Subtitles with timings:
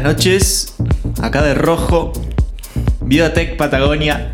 [0.00, 0.74] Buenas noches,
[1.20, 2.14] acá de rojo,
[3.02, 4.32] Biotech Patagonia.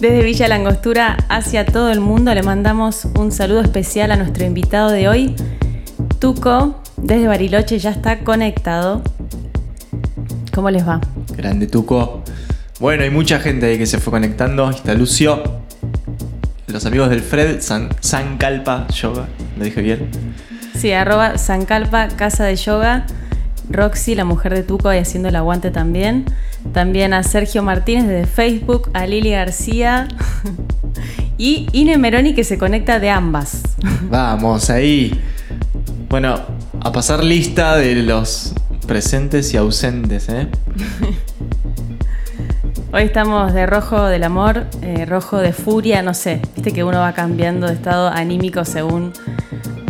[0.00, 4.92] Desde Villa Langostura hacia todo el mundo le mandamos un saludo especial a nuestro invitado
[4.92, 5.34] de hoy,
[6.20, 9.02] Tuco, desde Bariloche ya está conectado.
[10.54, 11.00] ¿Cómo les va?
[11.36, 12.22] Grande Tuco.
[12.78, 14.68] Bueno, hay mucha gente ahí que se fue conectando.
[14.68, 15.42] Ahí está Lucio.
[16.68, 19.26] Los amigos del Fred, San, San Calpa Yoga.
[19.56, 20.08] ¿Lo dije bien?
[20.76, 23.04] Sí, arroba Sancalpa, Casa de Yoga.
[23.70, 26.24] Roxy, la mujer de Tuco, ahí haciendo el aguante también.
[26.72, 30.08] También a Sergio Martínez desde Facebook, a Lili García
[31.38, 33.62] y Ine Meroni que se conecta de ambas.
[34.10, 35.20] Vamos, ahí.
[36.08, 36.40] Bueno,
[36.80, 38.54] a pasar lista de los
[38.86, 40.48] presentes y ausentes, ¿eh?
[42.90, 46.40] Hoy estamos de rojo del amor, eh, rojo de furia, no sé.
[46.54, 49.12] Viste que uno va cambiando de estado anímico según,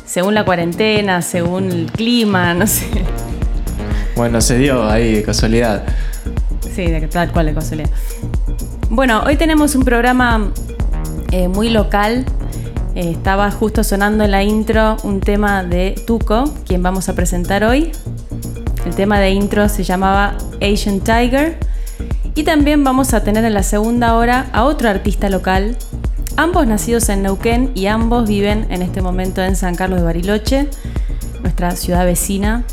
[0.04, 2.88] según la cuarentena, según el clima, no sé.
[4.18, 5.84] Bueno, se dio ahí de casualidad.
[6.74, 7.88] Sí, tal cual de casualidad.
[8.90, 10.50] Bueno, hoy tenemos un programa
[11.30, 12.24] eh, muy local.
[12.96, 17.62] Eh, estaba justo sonando en la intro un tema de Tuco, quien vamos a presentar
[17.62, 17.92] hoy.
[18.84, 21.56] El tema de intro se llamaba Asian Tiger.
[22.34, 25.76] Y también vamos a tener en la segunda hora a otro artista local,
[26.36, 30.68] ambos nacidos en Neuquén y ambos viven en este momento en San Carlos de Bariloche,
[31.40, 32.64] nuestra ciudad vecina.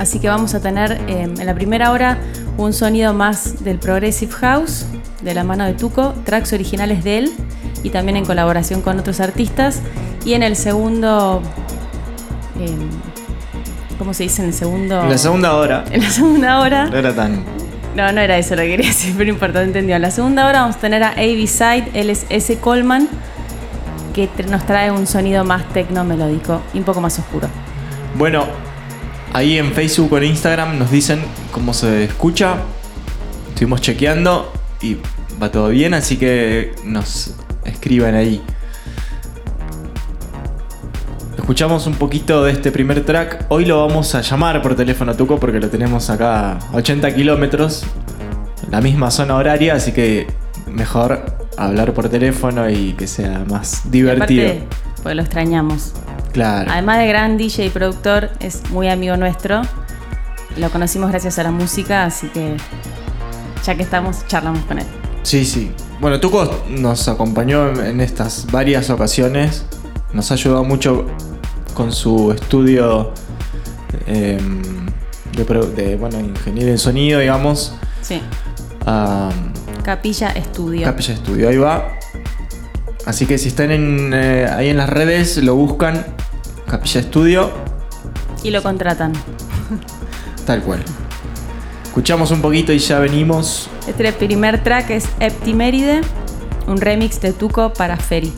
[0.00, 2.16] Así que vamos a tener eh, en la primera hora
[2.56, 4.86] un sonido más del Progressive House,
[5.20, 7.32] de la mano de Tuco, tracks originales de él
[7.82, 9.82] y también en colaboración con otros artistas.
[10.24, 11.42] Y en el segundo...
[12.58, 12.74] eh,
[13.98, 14.40] ¿Cómo se dice?
[14.40, 15.02] En el segundo...
[15.02, 15.84] En la segunda hora.
[15.90, 16.86] En la segunda hora...
[16.86, 17.44] No era tan.
[17.94, 19.96] No, no era eso lo que quería decir, pero importante entendió.
[19.96, 21.46] En la segunda hora vamos a tener a A.B.
[21.46, 22.56] Side, él es S.
[22.58, 23.06] Coleman,
[24.14, 27.48] que nos trae un sonido más tecno melódico y un poco más oscuro.
[28.16, 28.46] Bueno,
[29.32, 31.20] ahí en Facebook o en Instagram nos dicen
[31.52, 32.56] cómo se escucha.
[33.48, 34.96] Estuvimos chequeando y
[35.40, 38.42] va todo bien, así que nos escriban ahí.
[41.36, 43.46] Escuchamos un poquito de este primer track.
[43.48, 47.84] Hoy lo vamos a llamar por teléfono Tuco porque lo tenemos acá a 80 kilómetros,
[48.70, 50.28] la misma zona horaria, así que
[50.68, 54.46] mejor hablar por teléfono y que sea más divertido.
[54.46, 54.66] Aparte,
[55.02, 55.92] pues lo extrañamos.
[56.32, 56.70] Claro.
[56.72, 59.62] Además de gran DJ y productor, es muy amigo nuestro.
[60.56, 62.56] Lo conocimos gracias a la música, así que
[63.64, 64.86] ya que estamos, charlamos con él.
[65.22, 65.72] Sí, sí.
[66.00, 69.64] Bueno, Tuco nos acompañó en- estas varias ocasiones.
[70.12, 71.06] Nos ha ayudado mucho
[71.74, 73.12] con su estudio
[74.06, 74.38] eh,
[75.36, 75.44] de,
[75.76, 77.74] de, bueno, ingeniería en sonido, digamos.
[78.02, 78.20] Sí.
[78.86, 79.30] a
[79.84, 80.84] Capilla Estudio.
[80.84, 81.92] Capilla Estudio, ahí va.
[83.06, 86.04] Así que si están en, eh, ahí en las redes, lo buscan.
[86.70, 87.50] Capilla Estudio,
[88.44, 89.12] y lo contratan.
[90.46, 90.84] tal cual.
[91.84, 93.68] Escuchamos un poquito y ya venimos.
[93.88, 96.02] Este primer track es Eptiméride,
[96.68, 98.32] un remix de Tuco para Ferry.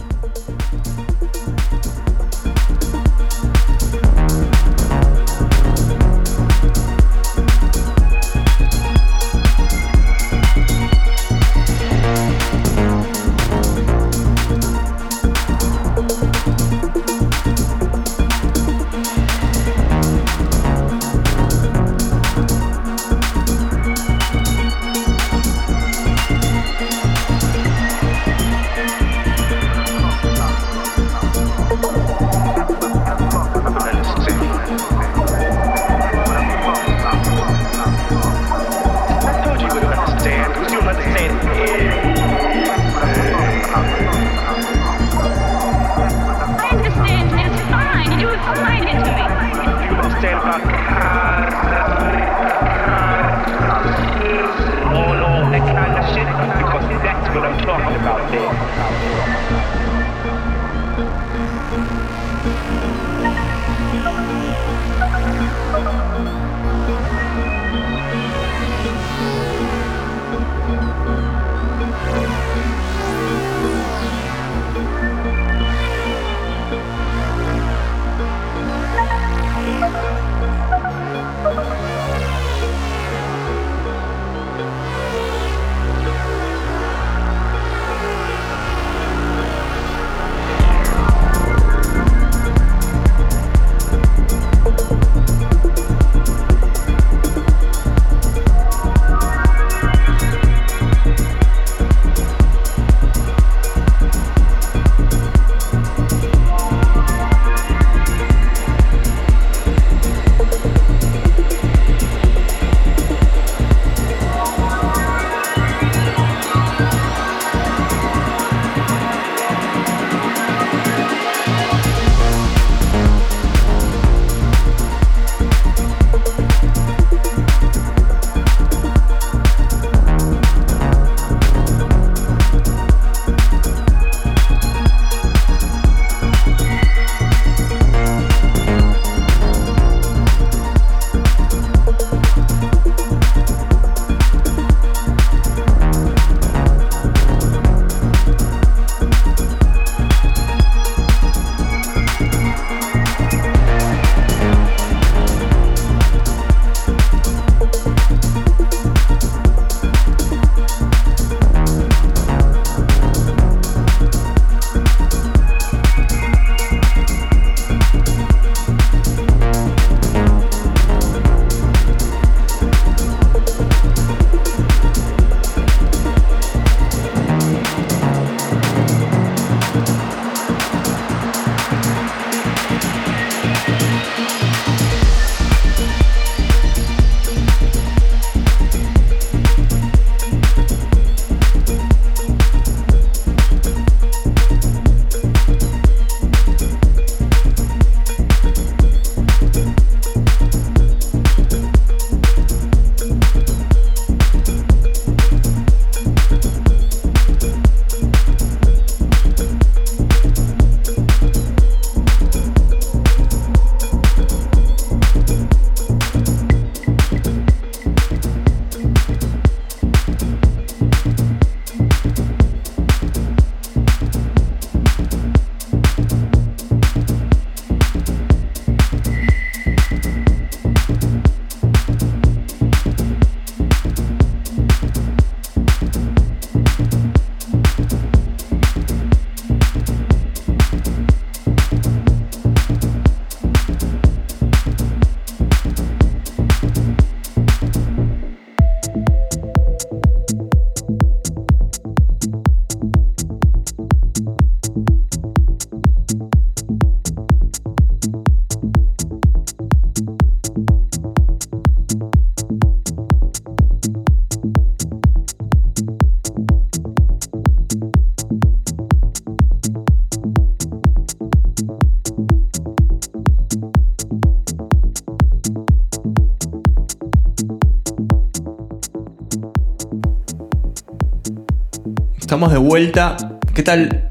[282.43, 283.17] Estamos de vuelta.
[283.55, 284.11] ¿Qué tal?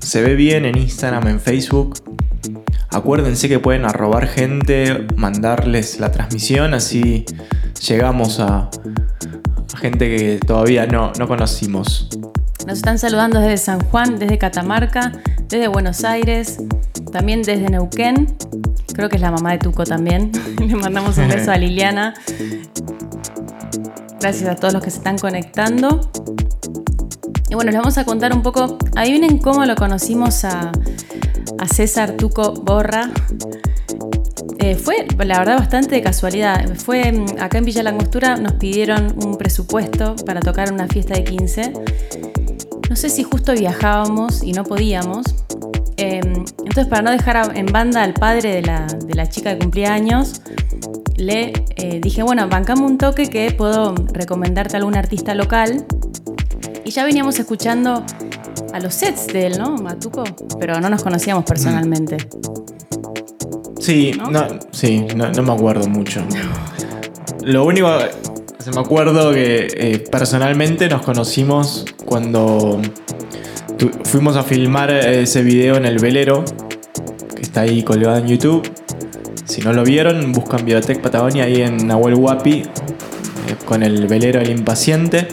[0.00, 1.94] ¿Se ve bien en Instagram, en Facebook?
[2.90, 7.24] Acuérdense que pueden arrobar gente, mandarles la transmisión, así
[7.88, 8.68] llegamos a,
[9.72, 12.10] a gente que todavía no, no conocimos.
[12.66, 15.12] Nos están saludando desde San Juan, desde Catamarca,
[15.48, 16.58] desde Buenos Aires,
[17.10, 18.26] también desde Neuquén.
[18.92, 20.32] Creo que es la mamá de Tuco también.
[20.58, 22.12] Le mandamos un beso a Liliana.
[24.20, 26.09] Gracias a todos los que se están conectando.
[27.50, 28.78] Y bueno, les vamos a contar un poco.
[28.96, 30.70] Adivinen cómo lo conocimos a,
[31.58, 33.10] a César Tuco Borra.
[34.60, 36.74] Eh, fue, la verdad, bastante de casualidad.
[36.76, 41.24] Fue mm, acá en Villa Langostura, nos pidieron un presupuesto para tocar una fiesta de
[41.24, 41.72] 15.
[42.88, 45.24] No sé si justo viajábamos y no podíamos.
[45.96, 49.58] Eh, entonces, para no dejar en banda al padre de la, de la chica que
[49.58, 50.42] cumplía años,
[51.16, 55.84] le eh, dije, bueno, bancame un toque que puedo recomendarte a algún artista local.
[56.84, 58.04] Y ya veníamos escuchando
[58.72, 59.76] a los sets de él, ¿no?
[59.76, 60.24] Matuco,
[60.58, 62.16] pero no nos conocíamos personalmente.
[63.78, 64.30] Sí, ¿No?
[64.30, 66.22] no, sí, no, no me acuerdo mucho.
[67.42, 67.88] Lo único,
[68.58, 72.80] se me acuerdo que eh, personalmente nos conocimos cuando
[73.78, 76.44] tu- fuimos a filmar ese video en el velero,
[77.34, 78.70] que está ahí colgado en YouTube.
[79.46, 82.66] Si no lo vieron, buscan Biotech Patagonia ahí en Nahuel Huapi, eh,
[83.64, 85.26] con el velero El Impaciente.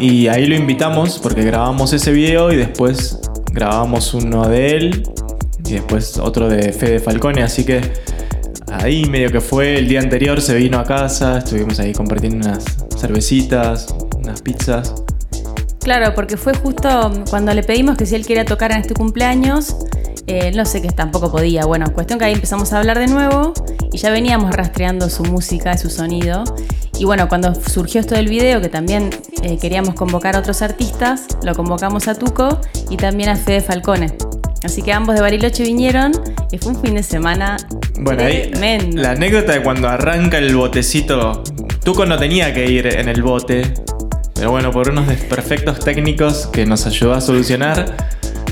[0.00, 3.20] Y ahí lo invitamos porque grabamos ese video y después
[3.52, 5.02] grabamos uno de él
[5.66, 7.82] y después otro de Fede Falcone, así que
[8.72, 12.64] ahí medio que fue el día anterior, se vino a casa, estuvimos ahí compartiendo unas
[12.96, 14.94] cervecitas, unas pizzas.
[15.80, 19.76] Claro, porque fue justo cuando le pedimos que si él quería tocar en este cumpleaños,
[20.26, 21.66] eh, no sé que tampoco podía.
[21.66, 23.52] Bueno, cuestión que ahí empezamos a hablar de nuevo
[23.92, 26.44] y ya veníamos rastreando su música y su sonido.
[27.00, 29.08] Y bueno, cuando surgió esto del video, que también
[29.42, 34.12] eh, queríamos convocar a otros artistas, lo convocamos a Tuco y también a Fede Falcone.
[34.62, 36.12] Así que ambos de Bariloche vinieron
[36.52, 37.56] y fue un fin de semana
[37.98, 38.50] Bueno, ahí
[38.92, 41.42] la anécdota de cuando arranca el botecito,
[41.82, 43.72] Tuco no tenía que ir en el bote,
[44.34, 47.96] pero bueno, por unos desperfectos técnicos que nos ayudó a solucionar,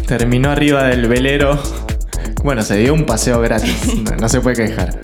[0.07, 1.63] terminó arriba del velero.
[2.43, 4.99] Bueno, se dio un paseo gratis, no, no se puede quejar.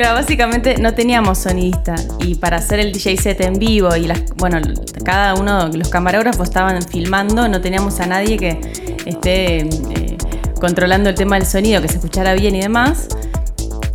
[0.00, 4.22] Claro, básicamente no teníamos sonidista y para hacer el DJ set en vivo y las,
[4.36, 4.58] bueno,
[5.04, 8.58] cada uno, los camarógrafos estaban filmando, no teníamos a nadie que
[9.04, 10.16] esté eh,
[10.58, 13.08] controlando el tema del sonido, que se escuchara bien y demás.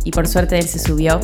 [0.04, 1.18] Y por suerte él se subió.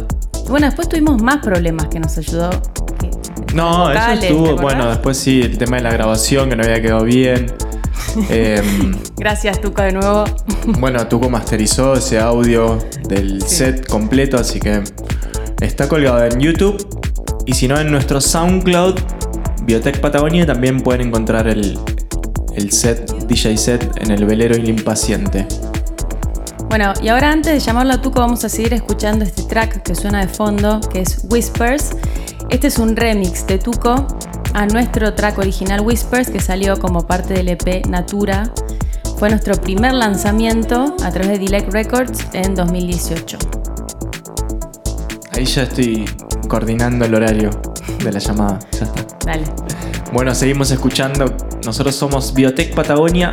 [0.45, 2.51] Y bueno, después tuvimos más problemas que nos ayudó.
[2.99, 6.57] que- No, vocales, eso ¿te estuvo, bueno, después sí, el tema de la grabación que
[6.57, 7.55] no había quedado bien.
[8.28, 10.25] Em, Gracias, Tuco, de nuevo.
[10.78, 12.78] bueno, Tuco masterizó ese audio
[13.09, 13.57] del Sí.
[13.57, 14.83] set completo, así que
[15.61, 16.87] está colgado en YouTube.
[17.47, 18.95] Y si no, en nuestro SoundCloud,
[19.64, 21.78] Biotech Patagonia, también pueden encontrar el,
[22.54, 25.47] el set, DJ set en el velero y el impaciente.
[26.69, 29.95] Bueno, y ahora antes de llamarlo a Tuco vamos a seguir escuchando este track que
[29.95, 31.90] suena de fondo, que es Whispers.
[32.49, 34.07] Este es un remix de Tuco
[34.54, 38.50] a nuestro track original Whispers que salió como parte del EP Natura.
[39.18, 43.38] Fue nuestro primer lanzamiento a través de Delect Records en 2018.
[45.32, 46.04] Ahí ya estoy
[46.49, 47.50] coordinando el horario
[48.02, 48.59] de la llamada.
[48.73, 49.06] Ya está.
[49.26, 49.44] Dale.
[50.12, 51.26] Bueno, seguimos escuchando.
[51.64, 53.30] Nosotros somos Biotech Patagonia.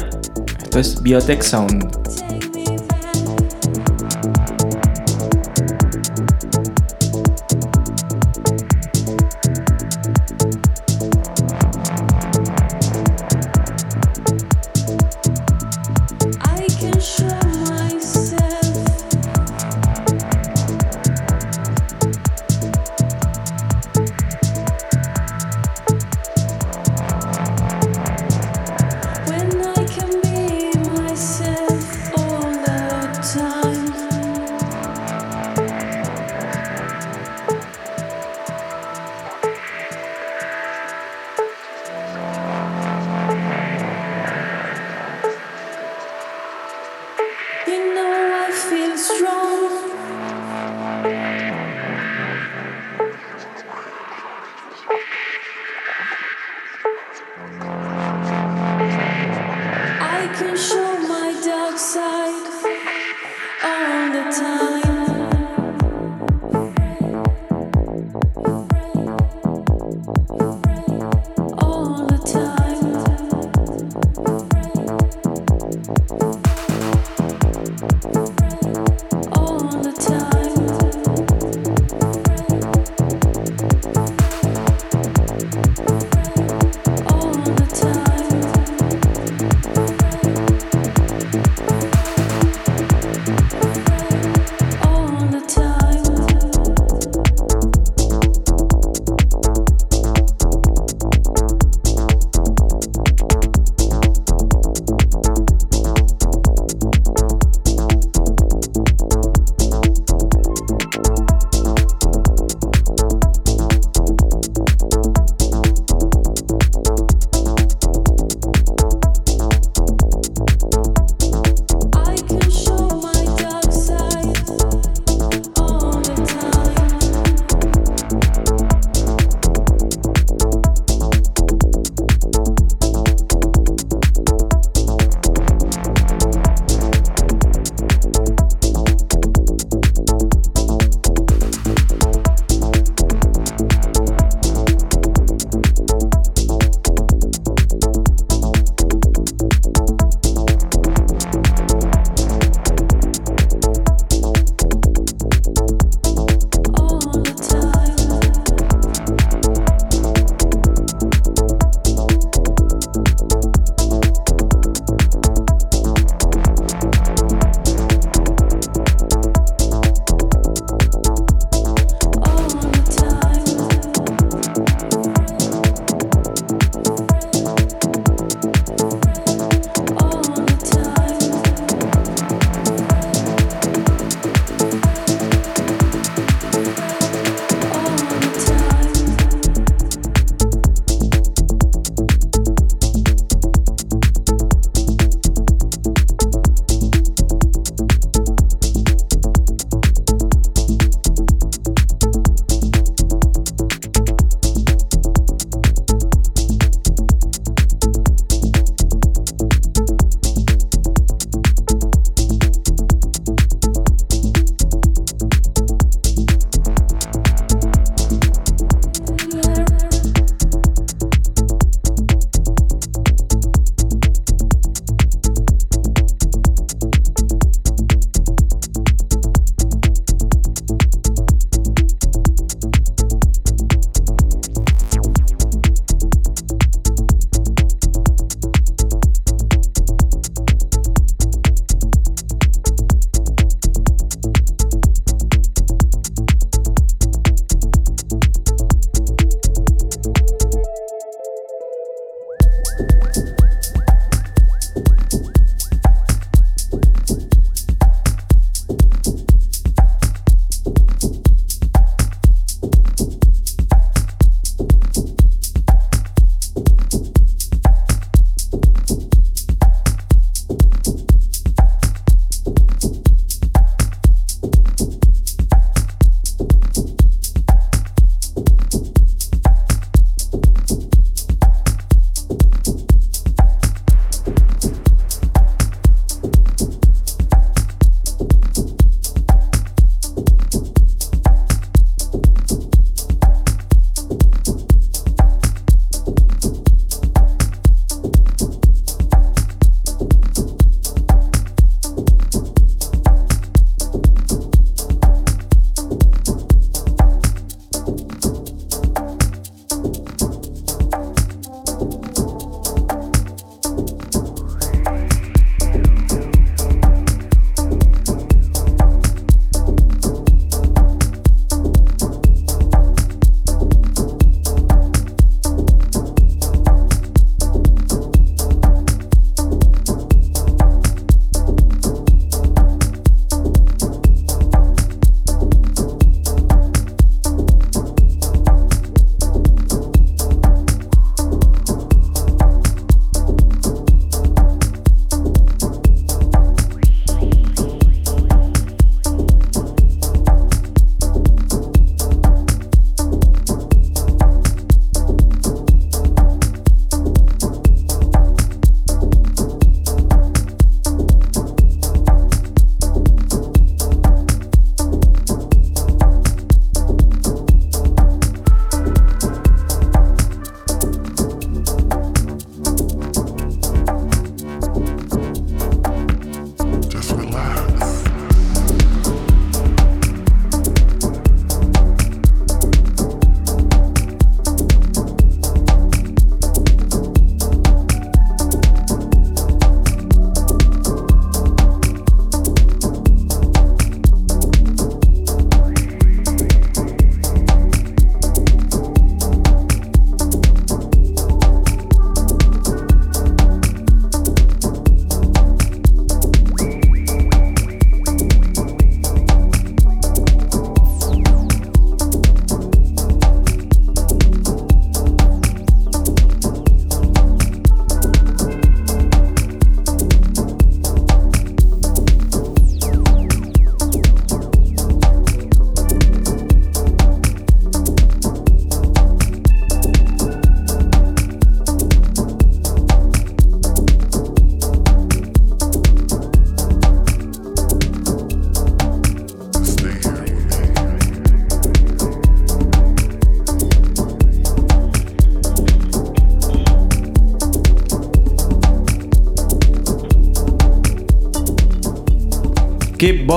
[0.62, 1.90] Esto es Biotech Sound.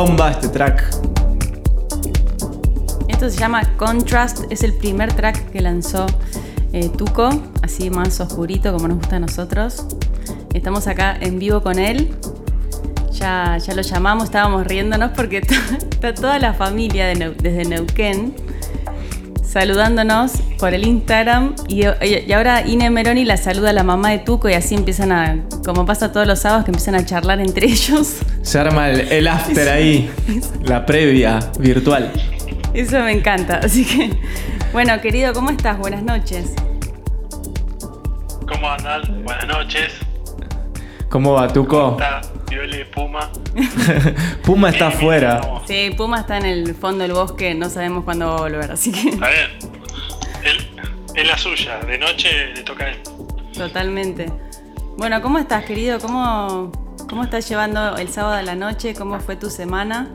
[0.04, 0.82] Bomba este track.
[3.06, 6.06] Esto se llama Contrast, es el primer track que lanzó
[6.72, 7.30] eh, Tuco,
[7.62, 9.86] así más oscurito como nos gusta a nosotros.
[10.54, 12.16] Estamos acá en vivo con él.
[13.12, 15.36] Ya, ya lo llamamos, estábamos riéndonos porque
[15.92, 18.34] está toda la familia desde Neuquén
[19.52, 24.18] saludándonos por el Instagram y, y ahora Ine Meroni la saluda a la mamá de
[24.18, 27.66] Tuco y así empiezan a, como pasa todos los sábados, que empiezan a charlar entre
[27.70, 28.16] ellos.
[28.52, 30.10] Se arma el, el after ahí.
[30.64, 32.12] La previa virtual.
[32.74, 33.60] Eso me encanta.
[33.64, 34.10] Así que,
[34.74, 35.78] bueno, querido, ¿cómo estás?
[35.78, 36.52] Buenas noches.
[38.46, 39.24] ¿Cómo andan?
[39.24, 39.94] Buenas noches.
[41.08, 41.92] ¿Cómo va, Tuco?
[41.92, 43.30] Está Viole Puma.
[44.44, 45.40] Puma está afuera.
[45.40, 45.66] ¿cómo?
[45.66, 48.92] Sí, Puma está en el fondo del bosque, no sabemos cuándo va a volver, así
[48.92, 49.72] que Está bien.
[50.44, 51.78] Él, es la suya.
[51.86, 52.98] De noche le toca a él.
[53.56, 54.30] totalmente.
[54.98, 55.98] Bueno, ¿cómo estás, querido?
[55.98, 56.81] ¿Cómo,
[57.12, 58.94] ¿Cómo estás llevando el sábado a la noche?
[58.94, 60.08] ¿Cómo fue tu semana?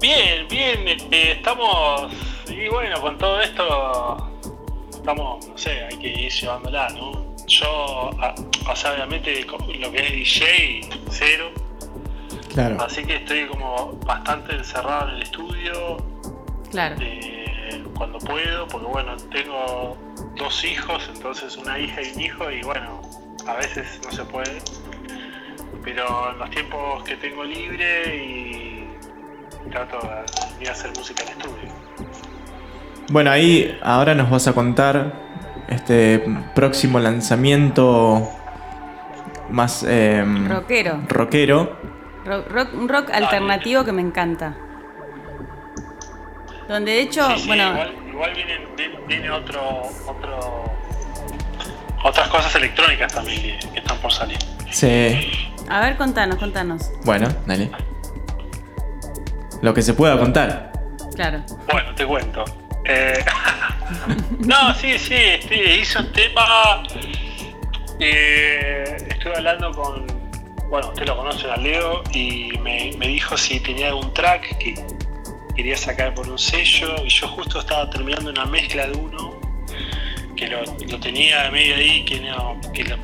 [0.00, 0.88] Bien, bien.
[0.88, 2.10] eh, estamos.
[2.48, 4.30] Y bueno, con todo esto.
[4.94, 7.36] Estamos, no sé, hay que ir llevándola, ¿no?
[7.46, 7.66] Yo,
[8.18, 8.34] a-
[8.70, 9.44] o sea, obviamente
[9.78, 11.50] lo que es DJ, cero.
[12.54, 12.82] Claro.
[12.82, 15.98] Así que estoy como bastante encerrado en el estudio.
[16.70, 16.96] Claro.
[17.02, 19.98] eh, cuando puedo, porque bueno, tengo
[20.36, 23.02] dos hijos, entonces una hija y un hijo, y bueno,
[23.46, 24.60] a veces no se puede.
[25.84, 28.88] Pero en los tiempos que tengo libre y
[29.70, 31.68] trato de ir a hacer música en estudio.
[33.10, 35.12] Bueno, ahí ahora nos vas a contar
[35.68, 38.28] este próximo lanzamiento
[39.50, 41.00] más em, Rockero.
[41.08, 41.78] rockero.
[42.24, 44.56] Rock- rock- un rock alternativo que me encanta.
[46.68, 50.64] Donde de hecho, Sí, sí, bueno, igual, igual viene, viene- viene otro, otro,
[52.04, 54.38] otras cosas electrónicas también que, que están por salir.
[54.70, 55.50] Sí.
[55.68, 56.90] a ver, contanos, contanos.
[57.04, 57.70] Bueno, dale.
[59.62, 60.72] Lo que se pueda contar.
[61.14, 61.42] Claro.
[61.72, 62.44] Bueno, te cuento.
[62.84, 63.24] Eh,
[64.40, 66.82] no, sí, sí, este, hice un tema.
[68.00, 70.06] eh, estuve hablando con.
[70.68, 74.74] Bueno, usted lo conoce, a Leo, y me, me dijo si tenía algún track que
[75.54, 79.38] quería sacar por un sello, y yo justo estaba terminando una mezcla de uno,
[80.36, 82.98] que lo, lo tenía medio ahí, que, no, que lo-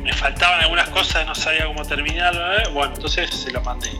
[0.00, 2.56] me faltaban algunas cosas, no sabía cómo terminarlo.
[2.58, 2.62] ¿eh?
[2.72, 3.90] Bueno, entonces se lo mandé.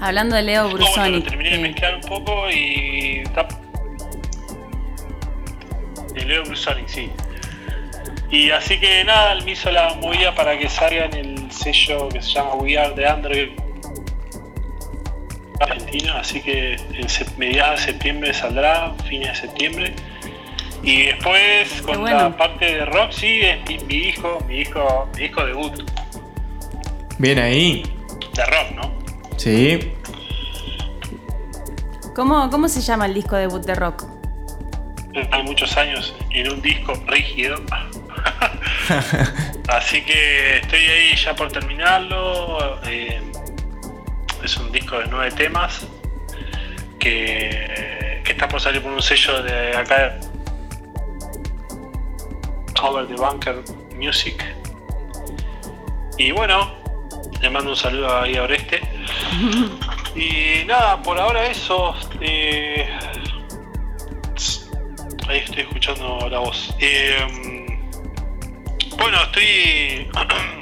[0.00, 3.22] Hablando de Leo No, bueno, lo terminé de mezclar un poco y.
[6.14, 7.10] De Leo Brusonic, sí.
[8.30, 12.08] Y así que nada, él me hizo la movida para que salga en el sello
[12.08, 13.48] que se llama We Are the Android
[15.60, 19.94] Argentina, así que en mediados de septiembre saldrá, fines de septiembre.
[20.82, 22.16] Y después con bueno.
[22.16, 25.82] la parte de rock, sí, es mi, mi hijo, mi hijo, mi hijo debut
[27.18, 27.82] Bien ahí.
[28.34, 28.92] de rock, ¿no?
[29.36, 29.92] Sí.
[32.14, 34.04] ¿cómo, ¿Cómo se llama el disco debut de rock?
[35.32, 37.56] hay muchos años en un disco rígido.
[39.68, 42.80] Así que estoy ahí ya por terminarlo.
[42.86, 43.20] eh,
[44.42, 45.86] es un disco de nueve temas
[46.98, 50.18] que, que está por salir por un sello de acá.
[52.82, 53.62] Over the Bunker
[53.96, 54.42] Music.
[56.16, 56.72] Y bueno,
[57.40, 58.80] le mando un saludo ahí a Oreste.
[60.16, 61.94] Y nada, por ahora eso.
[62.20, 62.84] eh,
[65.28, 66.74] Ahí estoy escuchando la voz.
[66.80, 67.68] Eh,
[68.98, 70.10] bueno, estoy.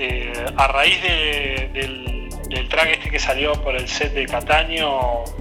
[0.00, 4.88] eh, a raíz de- del, del track este que salió por el set de Cataño,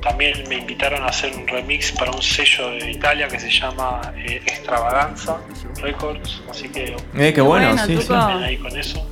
[0.02, 4.02] también me invitaron a hacer un remix para un sello de Italia que se llama
[4.18, 5.38] eh, Extravaganza
[5.82, 6.42] Records.
[6.50, 6.96] Así que.
[7.16, 9.06] Eh, qué bueno, bueno, sí, ahí con eso.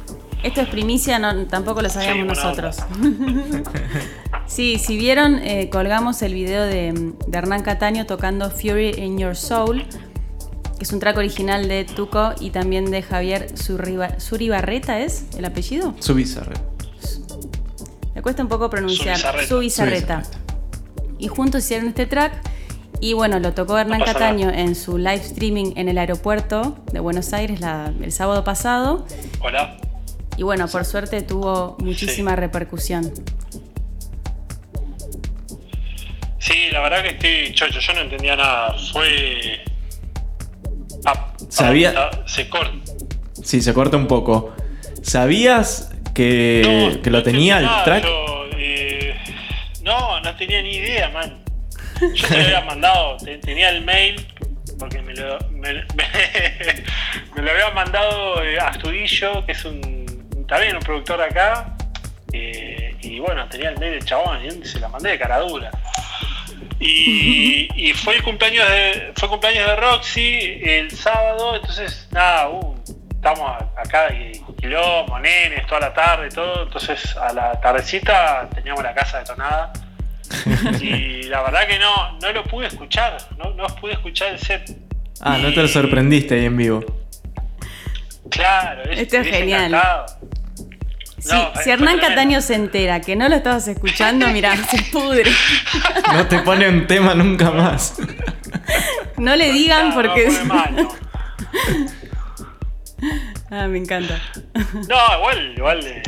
[0.44, 2.78] Esto es primicia, no, tampoco lo sabíamos Sí, nosotros.
[4.46, 6.94] sí, si vieron, eh, colgamos el video de,
[7.28, 9.86] de Hernán Cataño tocando Fury in Your Soul,
[10.78, 15.94] que es un track original de Tuco y también de Javier Zuribarreta, ¿es el apellido?
[16.00, 16.54] Su bizarre.
[18.16, 19.18] Me cuesta un poco pronunciar.
[19.46, 20.24] Zubizarreta.
[21.20, 22.34] Y juntos hicieron este track.
[23.00, 27.00] Y bueno, lo tocó Hernán No Cataño en su live streaming en el aeropuerto de
[27.00, 29.06] Buenos Aires la- el sábado pasado.
[29.40, 29.78] Hola.
[30.36, 33.12] Y bueno, por suerte tuvo muchísima repercusión.
[36.40, 38.76] Sí, la verdad que estoy chocho, yo no entendía nada.
[38.94, 39.60] Fue.
[41.08, 42.92] Ah, Sabía- ah, se corta.
[43.44, 44.54] Sí, se corta un poco.
[45.02, 48.04] ¿Sabías que, No, que lo no tenía el track?
[48.04, 49.16] yo, eh,
[49.84, 51.44] no, no tenía ni idea, man.
[52.14, 54.28] Yo te lo había mandado, te- tenía el mail
[54.78, 56.84] porque me lo, me, me-
[57.36, 61.76] me lo había mandado eh, Astudillo, que es un también un productor acá.
[62.34, 65.72] eh, y bueno, tenía el mail del chabón y se la mandé de cara dura.
[66.80, 72.76] Y, y fue el cumpleaños de fue cumpleaños de Roxy el sábado, entonces nada, uh,
[73.10, 78.94] estamos acá y quilombo, nenes, toda la tarde, todo, entonces a la tardecita teníamos la
[78.94, 79.74] casa detonada.
[80.82, 84.70] Y la verdad que no, no lo pude escuchar, no, no pude escuchar el set.
[85.22, 86.84] Ah, no te lo sorprendiste ahí en vivo.
[88.30, 89.66] Claro, es, Esto es es genial.
[89.68, 90.06] encantado.
[91.28, 92.00] Si, No, si fue Hernán.
[92.00, 95.32] Cataño se entera que no lo estabas escuchando, mira, se pudre.
[96.14, 97.96] No te pone un tema nunca más.
[99.18, 100.28] No le digan No, porque.
[100.30, 100.96] no, mal, no.
[103.52, 104.20] ah, me encanta.
[104.88, 105.88] No, igual, igual.
[105.88, 106.04] eh,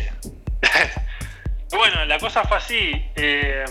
[1.71, 2.91] bueno, la cosa fue así.
[3.15, 3.65] eh,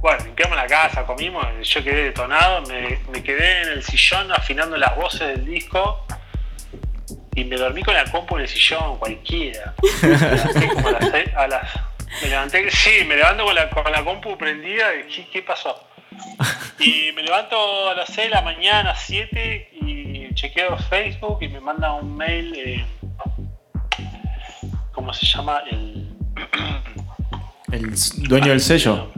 [0.00, 4.76] bueno, limpiamos la casa, comimos, yo quedé detonado, me, me quedé en el sillón afinando
[4.76, 6.04] las voces del disco
[7.36, 9.74] y me dormí con la compu en el sillón, cualquiera.
[10.02, 11.74] Me levanté como a las a las-
[12.22, 15.88] me levanté, sí, me levanto con la, con la compu prendida y ¿qué, qué pasó?
[16.78, 21.60] Y me levanto a las 6 de la mañana, 7 y chequeo Facebook y me
[21.60, 22.84] manda un mail, eh,
[24.92, 25.62] ¿cómo se llama?
[25.70, 26.14] El,
[27.72, 27.94] El
[28.28, 29.10] dueño del sello.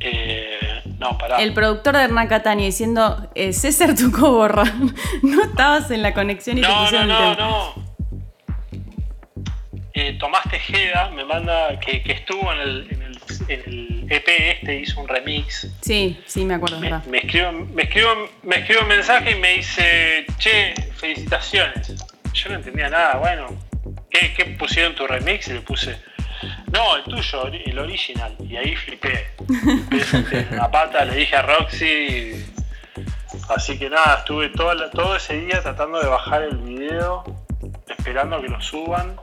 [0.00, 0.58] eh,
[0.98, 1.36] no, pará.
[1.42, 4.64] El productor de Hernán Cataño diciendo: eh, César Tuco borra.
[5.22, 7.48] No estabas en la conexión y te No, no, pusieron el no, tema.
[7.48, 7.84] no.
[9.96, 14.28] Eh, Tomás Tejeda me manda que, que estuvo en el, en, el, en el EP
[14.28, 15.68] este, hizo un remix.
[15.82, 18.08] Sí, sí, me acuerdo, Me, me escribe, me, escribe,
[18.42, 21.94] me escribe un mensaje y me dice, che, felicitaciones.
[22.32, 23.46] Yo no entendía nada, bueno,
[24.10, 25.46] ¿qué, qué pusieron tu remix?
[25.46, 25.96] Y le puse,
[26.72, 28.34] no, el tuyo, el original.
[28.48, 29.28] Y ahí flipé.
[30.04, 32.44] Flipé, la pata, le dije a Roxy.
[33.48, 37.24] Así que nada, estuve toda la- todo ese día tratando de bajar el video,
[37.88, 39.16] esperando a que lo suban.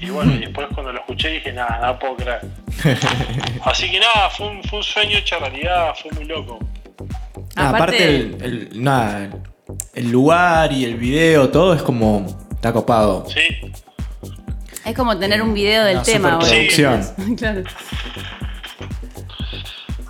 [0.00, 2.40] Y bueno, y después cuando lo escuché dije, nada, nada puedo creer.
[3.64, 6.58] Así que nada, fue un, fue un sueño hecho realidad, fue muy loco.
[7.56, 9.28] Ah, Aparte- aparte, el, el- nada,
[9.94, 12.26] el lugar y el video, todo es como.
[12.52, 13.24] Está copado.
[13.28, 13.40] Sí,
[14.84, 17.36] Es como tener un video del tema superproducción.
[17.36, 17.62] claro.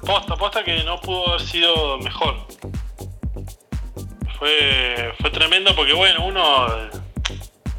[0.06, 2.46] posta, posta que no pudo haber sido mejor.
[4.38, 6.66] Fue, fue tremendo porque bueno, uno,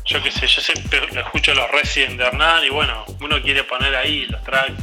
[0.06, 3.96] yo qué sé, yo siempre escucho los Resident de Hernán y bueno, uno quiere poner
[3.96, 4.74] ahí los tracks.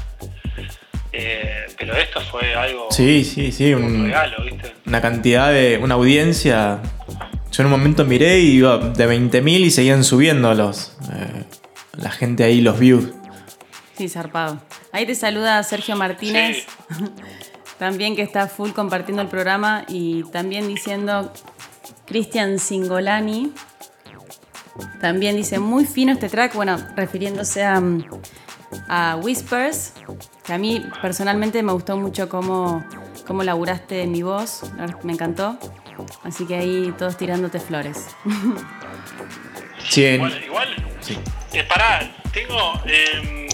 [1.12, 3.72] Eh, pero esto fue algo, Sí, sí, sí.
[3.74, 4.74] un un- regalo, ¿viste?
[4.86, 5.78] una cantidad de.
[5.80, 6.80] Una audiencia.
[7.50, 10.96] Yo en un momento miré y iba de 20.000 y seguían subiendo los.
[11.14, 11.44] eh,
[11.98, 13.08] la gente ahí, los views.
[13.96, 14.60] Sí, zarpado.
[14.92, 16.66] Ahí te saluda Sergio Martínez,
[17.78, 21.32] también que está full compartiendo el programa y también diciendo
[22.06, 23.52] Cristian Singolani.
[25.00, 27.82] También dice muy fino este track, bueno, refiriéndose a,
[28.88, 29.94] a Whispers,
[30.44, 32.84] que a mí personalmente me gustó mucho cómo,
[33.26, 35.58] cómo laburaste en mi voz, la verdad, me encantó.
[36.22, 38.06] Así que ahí todos tirándote flores.
[39.88, 40.68] Sí, en- Bueno, igual,
[41.00, 41.18] sí.
[41.52, 43.48] eh, pará, tengo, eh,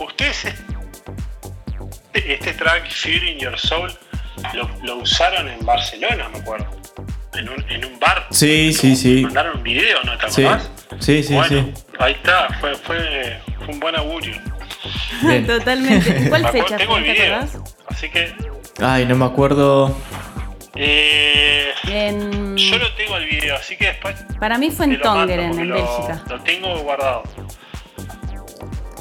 [0.00, 0.46] ustedes
[2.12, 3.92] este track Fear in Your Soul
[4.54, 6.66] lo, lo usaron en Barcelona, me acuerdo.
[7.34, 8.26] En un, en un bar.
[8.30, 9.22] Sí, sí, sí.
[9.22, 10.70] Mandaron un video, ¿no te acordás?
[11.00, 11.84] sí, sí, bueno, sí.
[11.98, 14.34] ahí está, fue, fue, fue un buen augurio.
[15.22, 15.46] Bien.
[15.46, 16.16] Totalmente.
[16.16, 17.40] ¿En ¿Cuál fecha Tengo el ¿Te video.
[17.88, 18.34] Así que
[18.80, 19.96] Ay, no me acuerdo.
[20.76, 25.58] Eh, En- yo lo tengo el video, así que después Para mí fue en Tongeren,
[25.58, 26.22] en lo- Bélgica.
[26.28, 27.22] Lo tengo guardado.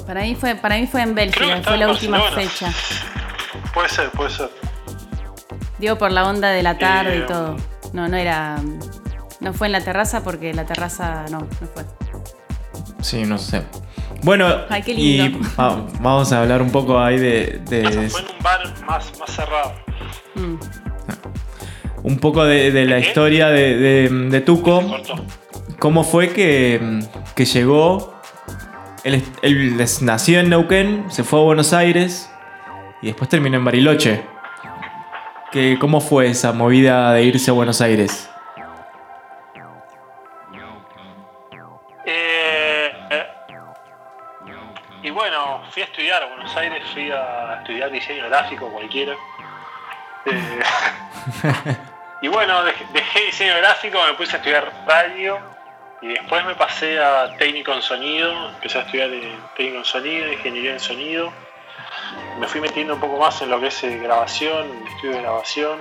[0.06, 2.50] Para mí fue, para mí fue en Bélgica, fue la última Barcelona.
[2.50, 2.72] fecha.
[3.74, 4.50] Puede ser, puede ser.
[5.80, 7.58] Digo por la onda de la tarde Eh, y todo.
[7.94, 8.58] No, no era.
[9.42, 11.84] No fue en la terraza porque la terraza no, no fue.
[13.02, 13.64] Sí, no sé.
[14.24, 18.44] Bueno, Ay, qué y vamos a hablar un poco ahí de, de- Fue en un
[18.44, 19.74] bar más, más cerrado.
[20.36, 20.56] Mm.
[22.06, 24.84] Un poco de, de la historia de, de- de Tuco.
[25.80, 27.00] ¿Cómo fue que,
[27.36, 28.14] que llegó?
[29.04, 29.24] Él,
[30.02, 32.32] nació en Neuquén, se fue a Buenos Aires
[33.02, 34.24] y después terminó en Bariloche.
[35.52, 38.30] ¿Qué, ¿Cómo fue esa movida de irse a Buenos Aires?
[42.06, 43.28] Eh, eh,
[45.04, 49.14] y bueno, fui a estudiar a Buenos Aires, fui a estudiar diseño gráfico cualquiera.
[50.26, 50.60] Eh,
[52.22, 55.40] y bueno, dej- dejé diseño gráfico, me puse a estudiar radio
[56.02, 60.32] y después me pasé a técnico en sonido, empecé a estudiar eh, técnico en sonido,
[60.32, 61.32] ingeniería en sonido.
[62.40, 65.80] Me fui metiendo un poco más en lo que es eh, grabación, estudio de grabación.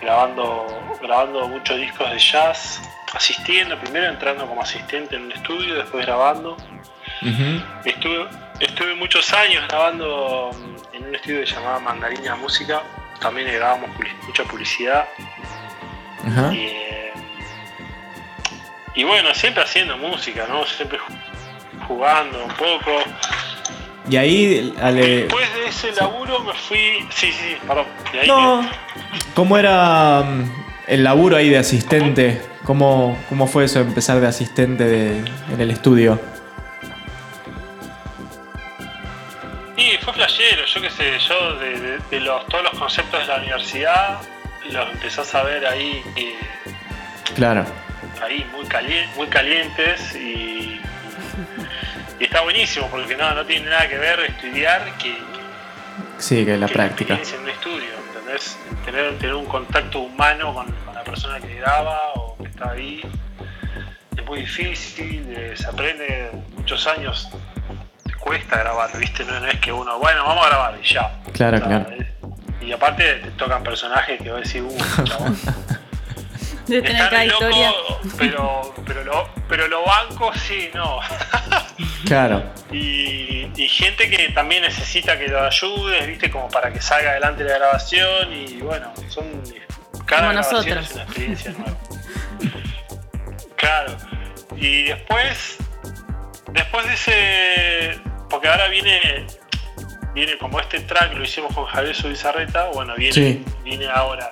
[0.00, 0.66] grabando,
[1.00, 2.82] grabando muchos discos de jazz,
[3.14, 6.56] asistiendo, primero entrando como asistente en un estudio, después grabando.
[7.84, 8.28] Estuve,
[8.60, 12.82] estuve muchos años grabando mm, en un estudio que se llamaba Mandarina Música,
[13.20, 13.88] también grabamos
[14.26, 15.06] mucha publicidad.
[16.26, 16.52] Ajá.
[16.54, 17.12] Y, eh,
[18.94, 20.64] y bueno, siempre haciendo música, ¿no?
[20.66, 22.90] Siempre ju- jugando un poco.
[24.08, 27.06] Y ahí, Ale, Después de ese laburo me fui.
[27.10, 27.86] Sí, sí, perdón.
[28.12, 28.62] De ahí No.
[28.62, 28.68] me-
[29.34, 30.50] ¿cómo era mm,
[30.88, 32.42] el laburo ahí de asistente?
[32.64, 35.18] ¿Cómo, cómo fue eso, empezar de asistente de-
[35.52, 36.20] en el estudio?
[39.76, 43.26] Y fue flashero, yo qué sé, yo de, de- de los, todos los conceptos de
[43.26, 44.18] la universidad
[44.70, 46.34] los empezás a ver ahí, eh,
[47.34, 47.64] Claro.
[48.22, 50.80] ahí muy, calien- muy calientes y,
[52.20, 55.16] y está buenísimo porque no, no tiene nada que ver estudiar que,
[56.18, 57.14] Sí, que la que práctica.
[57.14, 58.56] en un estudio, ¿entendés?
[58.84, 63.02] Tener, tener un contacto humano con, con la persona que graba o que está ahí
[64.16, 67.28] es muy difícil, eh, se aprende muchos años,
[68.04, 69.24] te cuesta grabar, ¿viste?
[69.24, 71.20] No, no es que uno, bueno, vamos a grabar y ya.
[71.32, 71.90] Claro, O sea, claro.
[71.98, 72.06] es-
[72.66, 75.38] y aparte te tocan personajes que vos decís, uh, chabón.
[76.66, 77.72] Debe tener cada loco, historia.
[78.16, 81.00] pero, pero, lo, pero lo banco sí, no.
[82.06, 82.42] Claro.
[82.70, 87.44] Y, y gente que también necesita que lo ayudes, viste, como para que salga adelante
[87.44, 89.24] la grabación y bueno, son
[90.06, 90.86] cada Como grabación nosotros.
[90.86, 91.76] es una experiencia nueva.
[93.56, 93.96] Claro.
[94.56, 95.56] Y después,
[96.52, 99.26] después de ese, porque ahora viene,
[100.14, 103.44] viene como este track lo hicimos con Javier Subizarreta, bueno, viene, Sí.
[103.64, 104.30] viene ahora.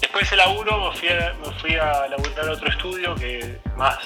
[0.00, 3.58] Después de ese laburo me fui a, me fui a laburar a otro estudio que
[3.76, 3.98] más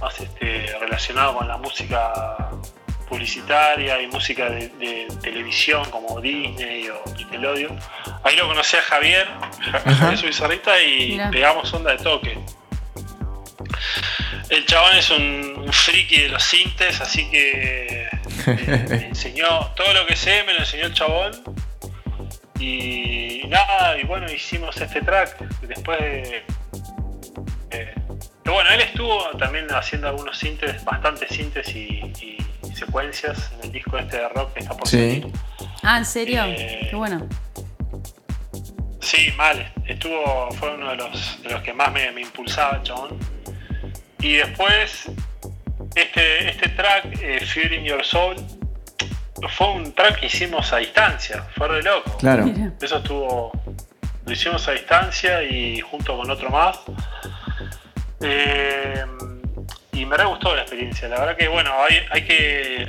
[0.00, 2.50] más este, relacionado con la música
[3.08, 7.78] publicitaria y música de, de televisión como Disney o Nickelodeon.
[8.24, 9.28] Ahí lo conocí a Javier,
[9.72, 9.94] Ajá.
[9.94, 11.30] Javier Subizarrita y Mirá.
[11.30, 12.38] pegamos onda de toque.
[14.48, 18.08] El chabón es un, un friki de los sintes, así que
[18.46, 21.32] me, me enseñó todo lo que sé, me lo enseñó el chabón.
[22.58, 25.38] Y nada, y bueno, hicimos este track.
[25.62, 26.44] Después de,
[27.70, 27.94] eh,
[28.42, 32.38] pero bueno, él estuvo también haciendo algunos sintes, bastantes sintes y, y
[32.74, 35.24] secuencias en el disco este de rock que está por Sí.
[35.82, 36.44] Ah, ¿en serio?
[36.46, 37.28] Eh, Qué bueno.
[39.00, 39.72] Sí, mal.
[39.86, 43.18] Estuvo, fue uno de los, de los que más me, me impulsaba chabón.
[44.20, 45.06] Y después,
[45.94, 48.36] este, este track, eh, Fear in Your Soul,
[49.56, 52.16] fue un track que hicimos a distancia, fue de loco.
[52.18, 52.44] Claro.
[52.80, 53.52] Eso estuvo.
[54.24, 56.78] Lo hicimos a distancia y junto con otro más.
[58.20, 59.04] Eh,
[59.92, 61.08] y me re gustó la experiencia.
[61.08, 62.86] La verdad que, bueno, hay, hay que.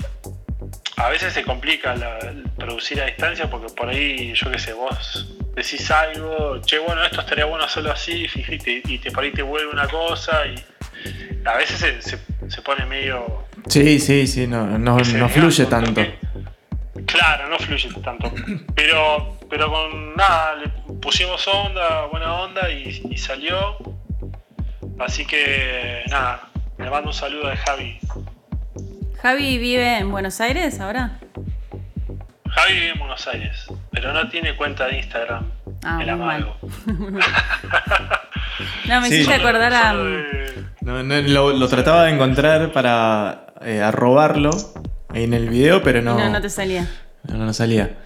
[0.98, 2.20] A veces se complica la-
[2.58, 7.22] producir a distancia porque por ahí, yo qué sé, vos decís algo, che, bueno, esto
[7.22, 10.56] estaría bueno hacerlo así, fíjate, y te, por ahí te vuelve una cosa y
[11.46, 16.02] a veces se, se- se pone medio Sí, sí, sí, no, no, no fluye tanto.
[17.06, 18.32] Claro, no fluye tanto.
[18.76, 20.70] Pero, pero con nada, le
[21.02, 23.78] pusimos onda, buena onda y, y salió.
[25.00, 28.00] Así que nada, le mando un saludo de Javi.
[29.22, 31.20] ¿Javi vive en Buenos Aires ahora?
[32.50, 35.46] Javi vive en Buenos Aires, pero no tiene cuenta de Instagram.
[35.84, 36.42] Ah, el muy mal.
[36.88, 37.14] amago.
[38.88, 39.16] No, me Sí.
[39.16, 39.94] hiciste acordar a.
[40.82, 44.52] No, no, lo, lo trataba de encontrar para eh, arrobarlo
[45.14, 46.88] en el video, pero no, No, no te salía.
[47.24, 47.98] no, no salía.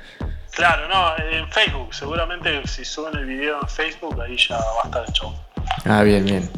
[0.55, 1.93] Claro, no, en Facebook.
[1.93, 5.33] Seguramente si suben el video en Facebook, ahí ya va a estar el show.
[5.85, 6.49] Ah, bien, bien.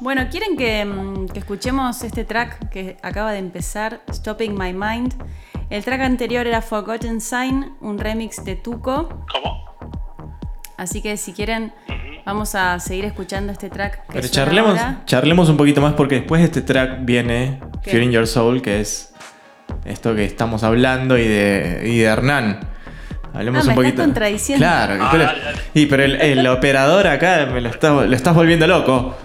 [0.00, 5.14] Bueno, ¿quieren que, mm, que escuchemos este track que acaba de empezar, Stopping My Mind?
[5.70, 9.08] El track anterior era Forgotten Sign, un remix de Tuco.
[9.32, 9.73] ¿Cómo?
[10.76, 11.72] Así que si quieren,
[12.26, 14.06] vamos a seguir escuchando este track.
[14.08, 15.02] Que Pero charlemos, ahora.
[15.06, 17.90] charlemos un poquito más porque después de este track viene ¿Qué?
[17.92, 19.12] Fear in Your Soul, que es
[19.84, 22.60] esto que estamos hablando, y de, y de Hernán.
[23.32, 24.02] Hablemos Ah, me un estás poquito.
[24.02, 24.64] contradiciendo.
[24.64, 25.58] Claro, Ah, pero, dale, dale.
[25.74, 29.16] y, pero el, el operador acá me lo, está, lo estás volviendo loco.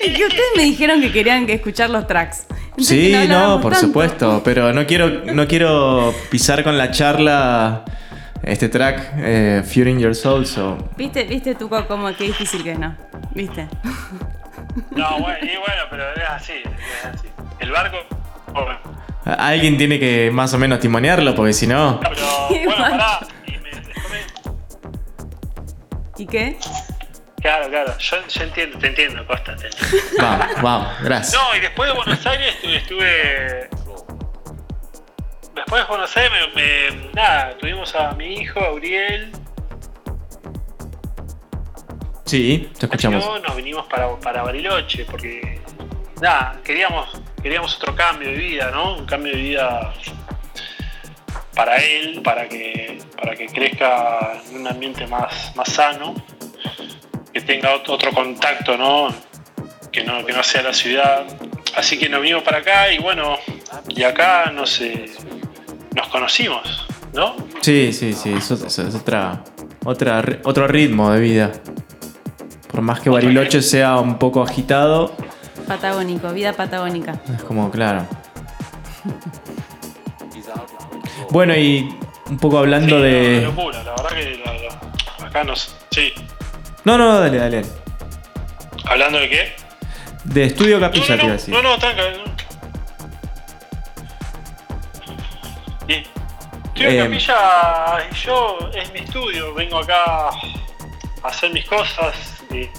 [0.00, 2.46] Es que ustedes me dijeron que querían que escuchar los tracks.
[2.70, 3.88] Entonces, Sí, no, por tanto.
[3.88, 7.84] supuesto, pero no quiero, no quiero pisar con la charla
[8.42, 12.72] este track, eh, Fear in Your Soul, so- ¿Viste, viste Tuco cómo qué difícil que
[12.72, 12.96] es, no?
[13.34, 13.68] ¿Viste?
[14.90, 17.28] No, bueno, y bueno, pero es así, es así.
[17.60, 17.96] El barco.
[18.52, 18.78] bueno,
[19.24, 22.00] Alguien tiene que más o menos timonearlo, porque si no...
[22.00, 22.14] pero
[22.64, 23.20] bueno, pará.
[23.46, 24.24] Y me, déjame-
[26.16, 26.56] ¿Y qué?
[27.40, 29.98] Claro, claro, yo, yo entiendo, te entiendo, Costa, te entiendo.
[30.20, 31.40] Vamos, vamos, gracias.
[31.40, 32.76] No, y después de Buenos Aires estuve.
[32.76, 33.68] estuve-
[35.58, 36.62] después de Buenos Aires, me,
[36.96, 39.30] me- nada, tuvimos a mi hijo, a Uriel.
[42.24, 43.24] Sí, te escuchamos.
[43.42, 45.60] Nos vinimos para, para Bariloche porque
[46.20, 47.08] nada, queríamos,
[47.42, 48.96] queríamos otro cambio de vida, ¿no?
[48.96, 49.94] Un cambio de vida
[51.54, 56.14] para él, para que, para que crezca en un ambiente más, más sano,
[57.32, 59.08] que tenga ot- otro contacto, ¿no?
[59.90, 61.24] Que no, que no sea la ciudad.
[61.76, 63.38] Así que nos vinimos para acá y bueno,
[63.88, 65.06] y acá nos, eh,
[65.98, 67.34] nos conocimos, ¿no?
[67.60, 69.42] Sí, sí, sí, es, ot- es otra,
[69.84, 71.52] otra, otro ritmo de vida.
[72.70, 75.14] Por más que Bariloche sea un poco agitado,
[75.66, 77.20] Patagónico, vida patagónica.
[77.34, 78.06] es como, claro.
[81.30, 81.88] Bueno, y
[82.30, 83.42] un poco hablando de...
[83.42, 85.74] locura, la verdad que la- la- acá nos...
[85.90, 86.12] Sí.
[86.84, 87.62] No, no, dale, dale.
[88.86, 89.52] ¿Hablando de qué?
[90.24, 91.54] De Estudio No, Capilla, no, te iba a no, decir.
[91.54, 92.02] no, no, tranca.
[96.80, 100.30] Eh, Capilla yo es mi estudio, vengo acá a
[101.24, 102.14] hacer mis cosas
[102.50, 102.70] de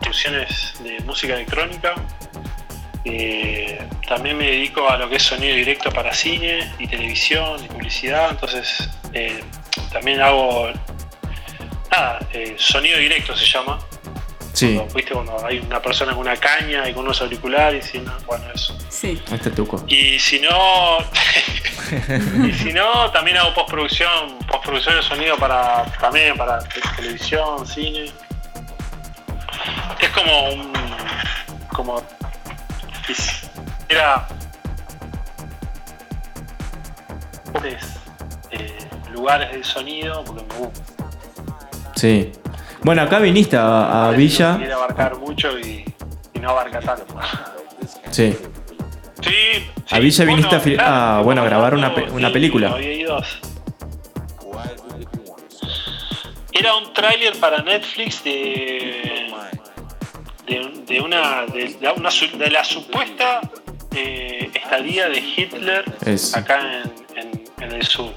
[0.00, 1.94] producciones de música electrónica.
[3.04, 3.78] Eh,
[4.08, 8.30] también me dedico a lo que es sonido directo para cine y televisión y publicidad,
[8.30, 9.44] entonces eh,
[9.92, 10.70] también hago
[11.92, 13.78] nada, eh, sonido directo se llama.
[14.54, 15.12] Sí, Cuando, ¿viste?
[15.12, 18.78] Cuando hay una persona con una caña y con unos auriculares y no, bueno, eso.
[18.88, 19.20] Sí.
[19.32, 19.84] este tuco.
[19.88, 20.98] Y si no,
[22.48, 28.12] y si no, también hago postproducción, postproducción de sonido para también para te- televisión, cine.
[30.00, 30.72] Es como un,
[31.72, 32.02] como
[33.88, 34.26] era
[38.50, 38.78] eh,
[39.12, 40.94] lugares de sonido porque me gusta.
[41.96, 42.32] Sí.
[42.84, 44.56] Bueno, acá viniste a, a Villa.
[44.58, 45.84] Quiere abarcar mucho y,
[46.34, 47.06] y no abarca tanto.
[48.10, 48.36] Sí.
[49.22, 52.72] Sí, A Villa viniste a, claro, a, bueno, a grabar una, pe- sí, una película.
[52.72, 53.24] había ido a-
[56.52, 59.30] Era un tráiler para Netflix de
[60.46, 63.40] de, de una de, la- una su- de la supuesta
[63.96, 66.36] eh, estadía de Hitler Es.
[66.36, 68.12] acá en, en- en el sur.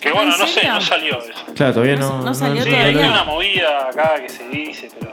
[0.00, 1.44] Que bueno, ¿En no sé, no salió eso.
[1.54, 2.22] Claro, todavía no.
[2.22, 5.12] No salió Sí, no hay una movida acá que se dice, pero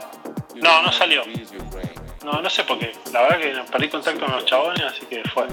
[0.56, 1.24] no, no salió.
[2.24, 2.92] No, no sé por qué.
[3.12, 5.48] La verdad que perdí contacto con los chabones, así que fue.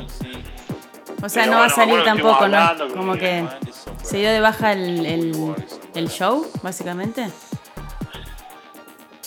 [1.23, 2.89] O sea, Pero no va a salir tampoco, ¿no?
[2.95, 3.45] Como que
[4.03, 5.55] se dio de baja el, el,
[5.95, 7.29] el show, básicamente.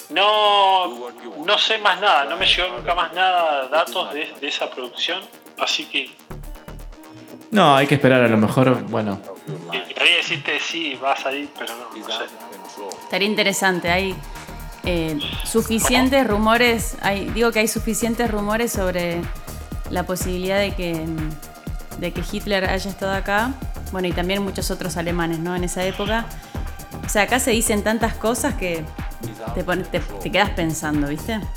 [0.10, 1.10] No,
[1.46, 5.20] no sé más nada, no me llegó nunca más nada, datos de, de esa producción,
[5.60, 6.12] así que
[7.50, 9.20] No, hay que esperar a lo mejor, bueno.
[9.84, 12.26] Quería decirte sí, va a salir, pero no, no sé.
[13.04, 13.90] Estaría interesante.
[13.92, 14.16] Hay
[14.84, 19.22] eh, suficientes rumores, hay, digo que hay suficientes rumores sobre
[19.90, 21.06] la posibilidad de que,
[22.00, 23.52] de que Hitler haya estado acá.
[23.92, 25.56] Bueno, y también muchos otros alemanes, ¿no?
[25.56, 26.26] En esa época.
[27.06, 28.84] O sea, acá se dicen tantas cosas que
[29.54, 31.40] te, pone- te, te quedas pensando, ¿viste?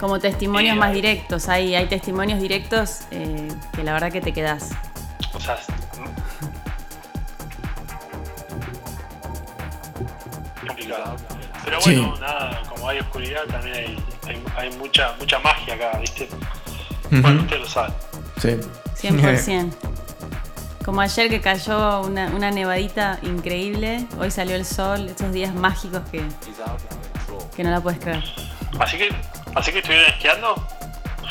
[0.00, 1.48] Como testimonios más directos.
[1.48, 4.70] Hay, hay testimonios directos eh, que la verdad que te quedas.
[5.42, 5.56] Sea,
[10.66, 11.16] complicado.
[11.64, 11.96] Pero Sí.
[11.96, 16.28] bueno, nada, como hay oscuridad, también hay, hay, hay mucha mucha magia acá, ¿viste?
[17.10, 17.92] Bueno, usted lo sabe.
[18.40, 18.56] Sí.
[19.08, 19.70] 100%.
[20.84, 26.00] Como ayer que cayó una, una nevadita increíble, hoy salió el sol, estos días mágicos
[26.10, 26.22] que,
[27.56, 28.24] que no la puedes creer.
[28.80, 29.10] Así que,
[29.54, 30.54] así que estuvieron esquiando,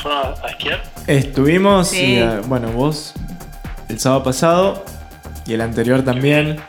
[0.02, 0.84] fueron a, a esquiar.
[1.08, 2.16] Estuvimos, Sí.
[2.20, 3.14] y, bueno, vos
[3.92, 4.84] el sábado pasado
[5.46, 6.60] y el anterior también.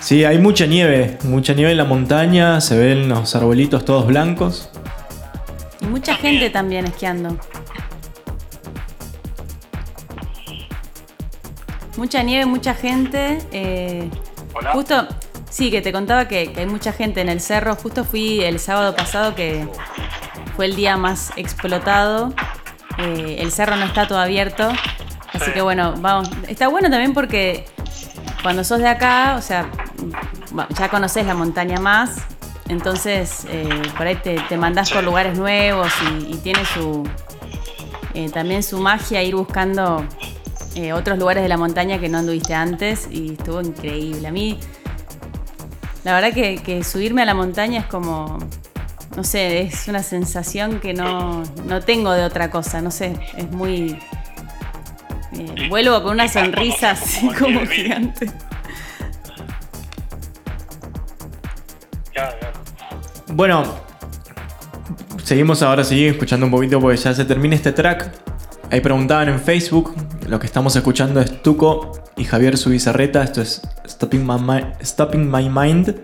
[0.00, 4.68] Sí, hay mucha nieve, mucha nieve en la montaña, se ven los arbolitos todos blancos.
[5.80, 7.38] Y mucha gente también esquiando.
[11.96, 13.38] Mucha nieve, mucha gente.
[13.52, 14.10] eh,
[14.54, 14.72] Hola.
[14.72, 15.06] justo,
[15.48, 17.76] sí, que te contaba que, que hay mucha gente en el cerro.
[17.76, 19.66] Justo fui el sábado pasado que
[20.56, 22.34] fue el día más explotado.
[22.98, 24.68] Eh, el cerro no está todo abierto.
[25.34, 25.52] Así Sí.
[25.52, 26.30] que bueno, vamos.
[26.48, 27.64] Está bueno también porque
[28.42, 29.66] cuando sos de acá, o sea,
[30.78, 32.16] ya conoces la montaña más.
[32.68, 37.06] Entonces, eh, por ahí te, te mandás por lugares nuevos y, y tiene su.
[38.14, 40.04] eh, también su magia ir buscando
[40.74, 44.28] eh, otros lugares de la montaña que no anduviste antes y estuvo increíble.
[44.28, 44.58] A mí,
[46.04, 48.38] la verdad que, que subirme a la montaña es como,
[49.16, 53.50] no sé, es una sensación que no, no tengo de otra cosa, no sé, es
[53.50, 53.98] muy...
[55.38, 58.30] eh, vuelvo con una sonrisa así como gigante.
[63.28, 63.64] Bueno,
[65.24, 68.12] seguimos ahora, sí, escuchando un poquito porque ya se termina este track.
[68.70, 69.94] Ahí preguntaban en Facebook,
[70.28, 75.30] lo que estamos escuchando es Tuco y Javier Subizarreta, esto es Stopping My, Mi- Stopping
[75.30, 75.96] My Mind.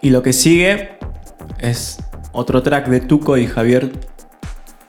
[0.00, 0.98] Y lo que sigue
[1.58, 1.98] es
[2.32, 3.92] otro track de Tuco y Javier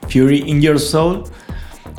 [0.09, 1.23] Fury in Your Soul.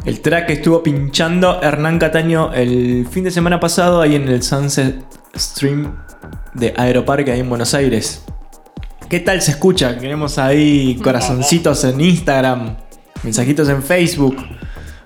[0.05, 4.43] El track que estuvo pinchando Hernán Cataño el fin de semana pasado ahí en el
[4.43, 5.97] Sunset Stream
[6.55, 8.25] de Aeroparque ahí en Buenos Aires.
[9.09, 9.99] ¿Qué tal se escucha?
[9.99, 12.77] Queremos ahí corazoncitos en Instagram,
[13.23, 14.37] mensajitos en Facebook.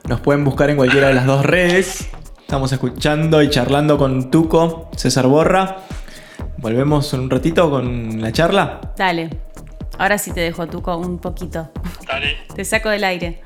[0.09, 2.09] Nos pueden buscar en cualquiera de las dos redes.
[2.41, 5.79] Estamos escuchando y charlando con Tuco, César Borra.
[6.59, 8.81] Volvemos en un ratito con la charla.
[8.97, 9.31] Dale.
[9.99, 11.71] Ahora sí te dejo, Tuco, un poquito.
[12.07, 12.37] Dale.
[12.55, 13.43] Te saco del aire.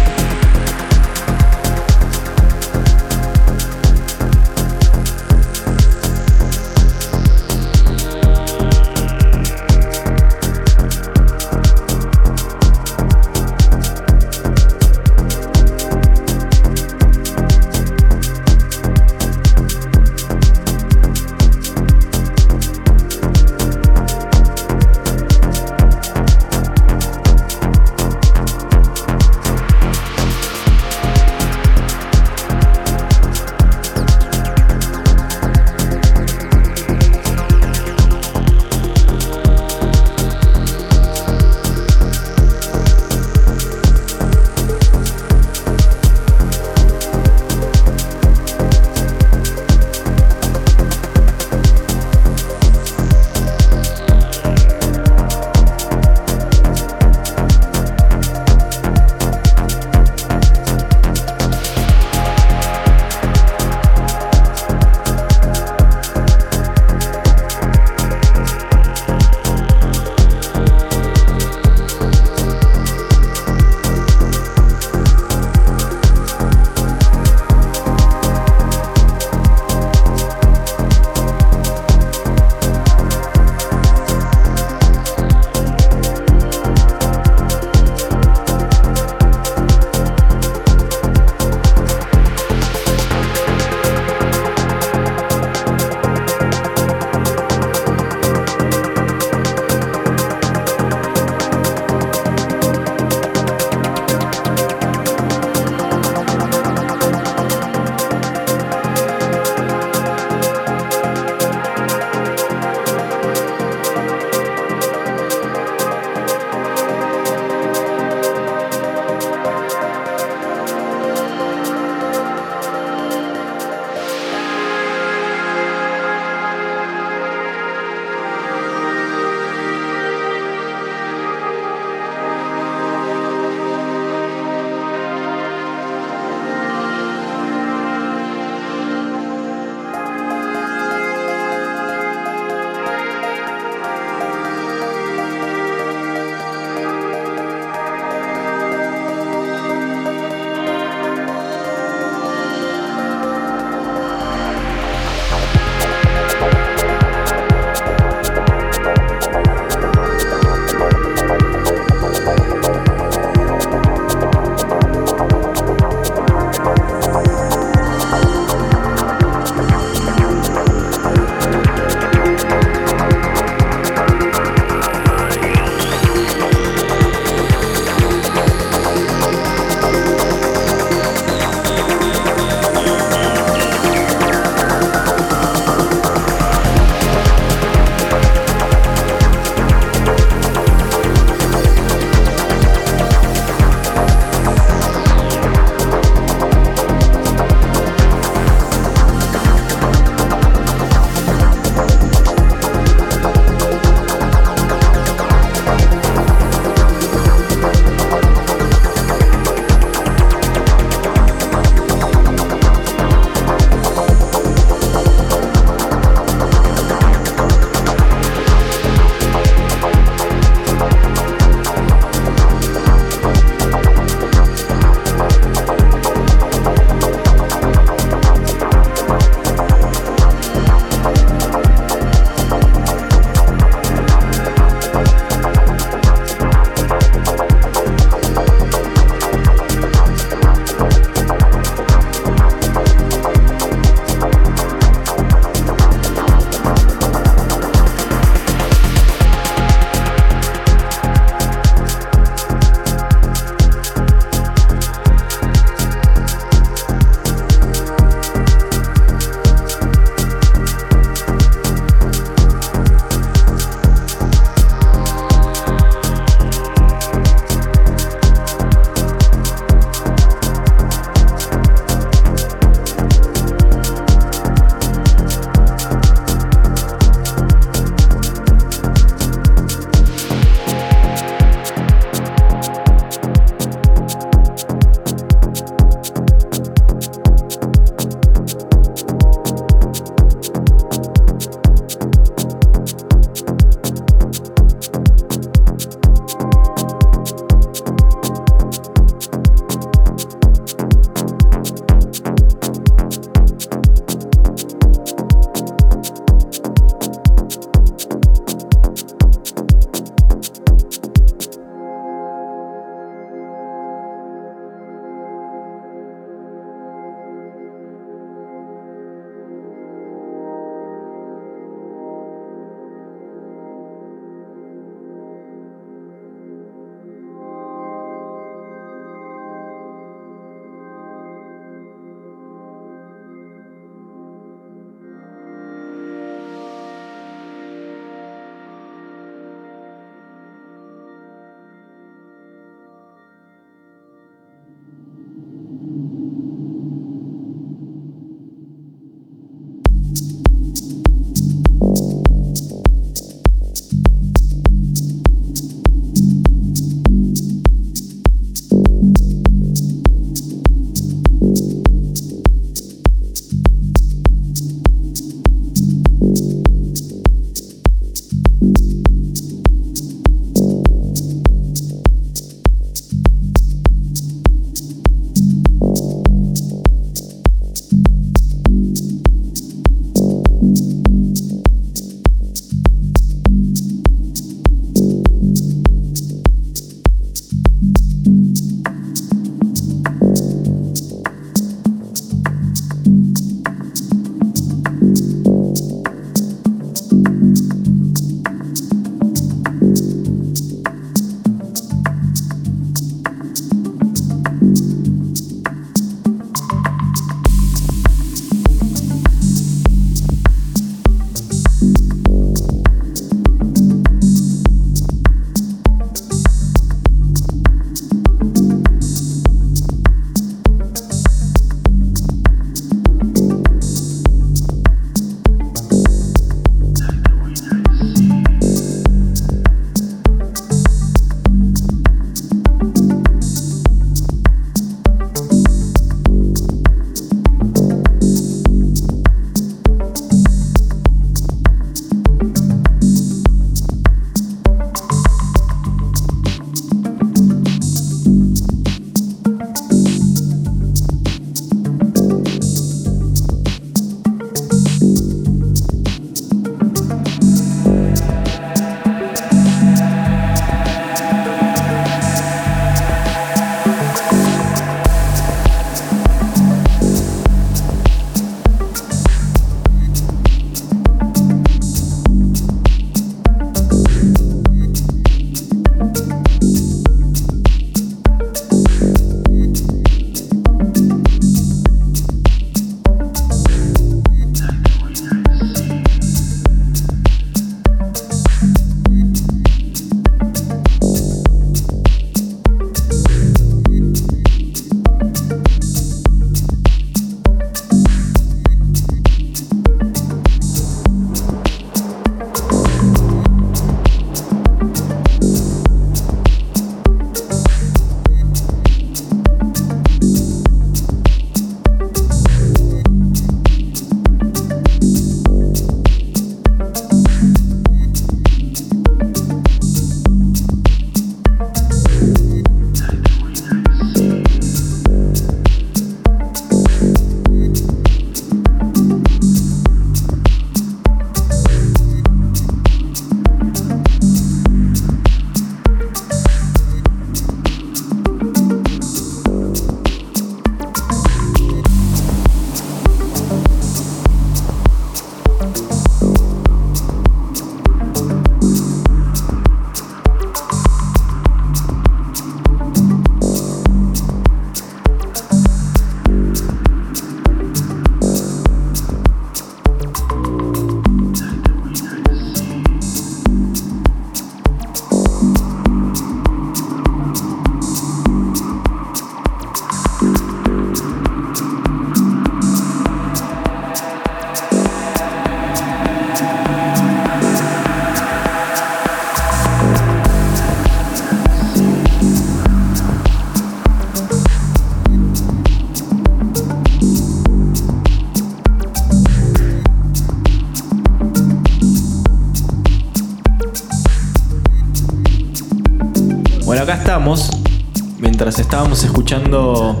[599.26, 600.00] Escuchando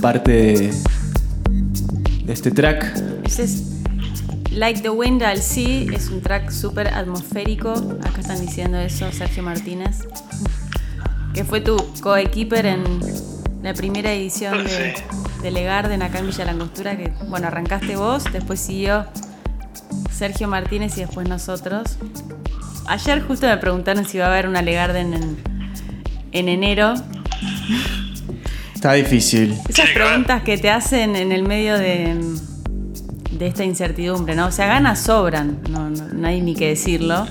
[0.00, 0.74] parte de,
[2.22, 3.02] de este track.
[3.24, 3.64] Ese es
[4.52, 7.72] Like the Wind I'll See, es un track súper atmosférico.
[7.72, 10.06] Acá están diciendo eso, Sergio Martínez.
[11.34, 12.84] Que fue tu coequiper en
[13.64, 14.94] la primera edición de,
[15.42, 16.96] de Legarden acá en Villa Langostura.
[16.96, 19.04] Que bueno, arrancaste vos, después siguió
[20.12, 21.98] Sergio Martínez y después nosotros.
[22.86, 25.45] Ayer justo me preguntaron si iba a haber una Legarden en,
[26.38, 26.94] en enero.
[28.74, 29.56] Está difícil.
[29.68, 32.14] Esas preguntas que te hacen en el medio de,
[33.32, 34.46] de esta incertidumbre, ¿no?
[34.46, 37.26] O sea, ganas sobran, no, no, no hay ni que decirlo.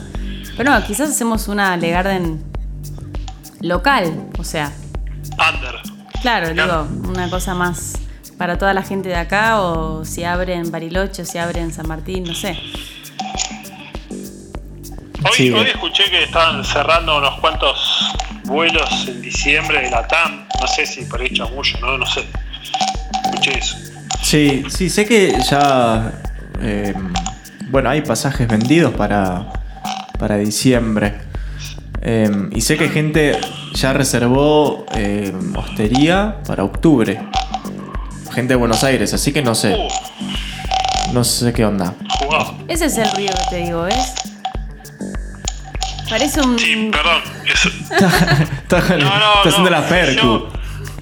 [0.57, 2.41] Pero no, quizás hacemos una Legarden
[3.61, 4.71] local, o sea,
[5.31, 5.75] Under.
[6.21, 7.93] claro, digo, una cosa más
[8.37, 11.71] para toda la gente de acá, o si abre en Bariloche, o si abre en
[11.73, 12.57] San Martín, no sé.
[15.23, 15.51] Hoy, Sí.
[15.51, 18.13] hoy escuché que estaban cerrando unos cuantos
[18.45, 20.47] vuelos en diciembre de la TAM.
[20.59, 22.25] No sé si por ahí chamullo, no, no sé.
[23.25, 23.77] Escuché eso.
[24.23, 26.11] Sí, sí, sé que ya.
[26.61, 26.93] eh,
[27.69, 29.47] bueno, hay pasajes vendidos para,
[30.17, 31.15] para diciembre.
[32.01, 33.39] Eh, y sé que gente
[33.73, 37.19] ya reservó eh, hostería para octubre.
[38.31, 39.73] Gente de Buenos Aires, así que no sé.
[39.75, 41.93] Uh, No sé qué onda.
[42.67, 44.13] Ese es el ruido que te digo, ¿ves?
[46.09, 46.57] Parece un...
[46.59, 47.21] Sí, perdón.
[47.51, 50.21] Eso, Está, No, no, está haciendo no, la percu.
[50.21, 50.49] yo-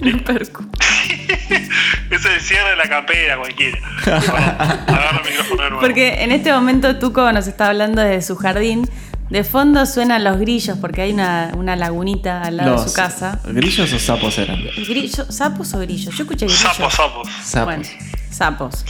[0.00, 0.64] un percu.
[2.10, 3.78] es el cierre de la campera, cualquiera.
[4.06, 5.80] El micrófono de nuevo.
[5.80, 8.88] Porque en este momento Tuco nos está hablando desde su jardín.
[9.30, 13.40] De fondo suenan los grillos porque hay una, una lagunita al lado de su casa.
[13.46, 14.58] ¿Grillos o sapos eran?
[14.86, 16.14] Grillo- ¿Sapos o grillos?
[16.14, 16.60] Yo escuché grillos.
[16.62, 17.28] Sapos, sapos.
[17.42, 17.64] Sapos.
[17.64, 17.84] Bueno,
[18.30, 18.84] sapos.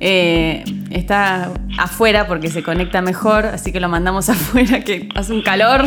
[0.00, 5.42] Eh, está afuera porque se conecta mejor, así que lo mandamos afuera que hace un
[5.42, 5.84] calor.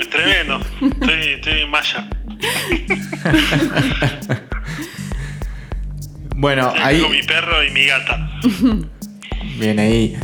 [0.00, 0.60] Es tremendo.
[0.80, 2.08] Estoy, estoy en malla.
[6.34, 7.00] Bueno, Estoy ahí.
[7.00, 8.30] con mi perro y mi gata.
[9.58, 10.16] Bien ahí.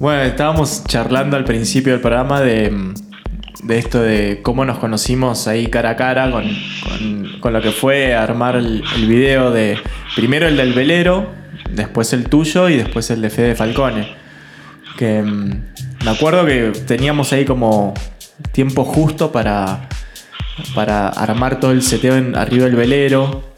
[0.00, 2.92] Bueno, estábamos charlando al principio del programa de,
[3.62, 6.44] de esto de cómo nos conocimos ahí cara a cara con,
[7.40, 9.78] con- lo que fue armar el, video de
[10.14, 11.30] primero el del velero,
[11.70, 14.08] después el tuyo y después el de Fede Falcone.
[14.98, 15.62] Que mm,
[16.04, 17.94] me acuerdo que teníamos ahí como
[18.52, 19.88] tiempo justo para,
[20.74, 23.52] para armar todo el seteo en, arriba del velero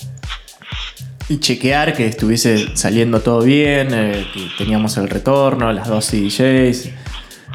[1.29, 6.91] y chequear que estuviese saliendo todo bien, eh, que teníamos el retorno, las dos DJs,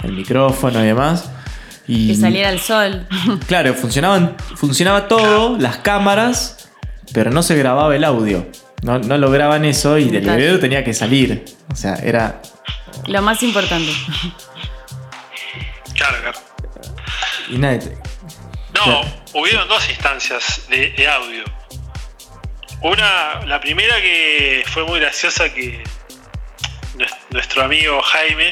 [0.03, 1.29] el micrófono y demás.
[1.87, 3.07] Y Que saliera el sol.
[3.47, 6.69] claro, funcionaban, funcionaba todo, las cámaras,
[7.13, 8.47] pero no se grababa el audio.
[8.81, 11.45] No, no lograban eso y del video tenía que salir.
[11.71, 12.41] O sea, era.
[13.07, 13.91] Lo más importante.
[15.95, 16.39] Claro, claro.
[17.49, 17.97] Y nadie te-
[18.73, 19.01] No,
[19.39, 21.43] hubieron dos instancias de, de audio.
[22.81, 25.83] Una, la primera que fue muy graciosa que
[26.97, 28.51] nues- nuestro amigo Jaime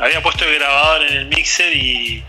[0.00, 2.24] había puesto el grabador en el mixer y,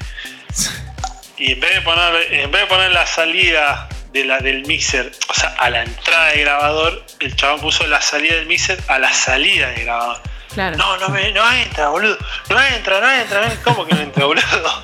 [1.38, 5.12] y en vez de poner en vez de poner la salida de la, del mixer,
[5.28, 9.00] o sea, a la entrada del grabador, el chabón puso la salida del mixer a
[9.00, 10.22] la salida del grabador.
[10.54, 10.78] Claro.
[10.78, 12.16] No, no, me, no entra, boludo.
[12.50, 13.64] No entra, no entra, no entra.
[13.64, 14.84] ¿Cómo que no entra, boludo?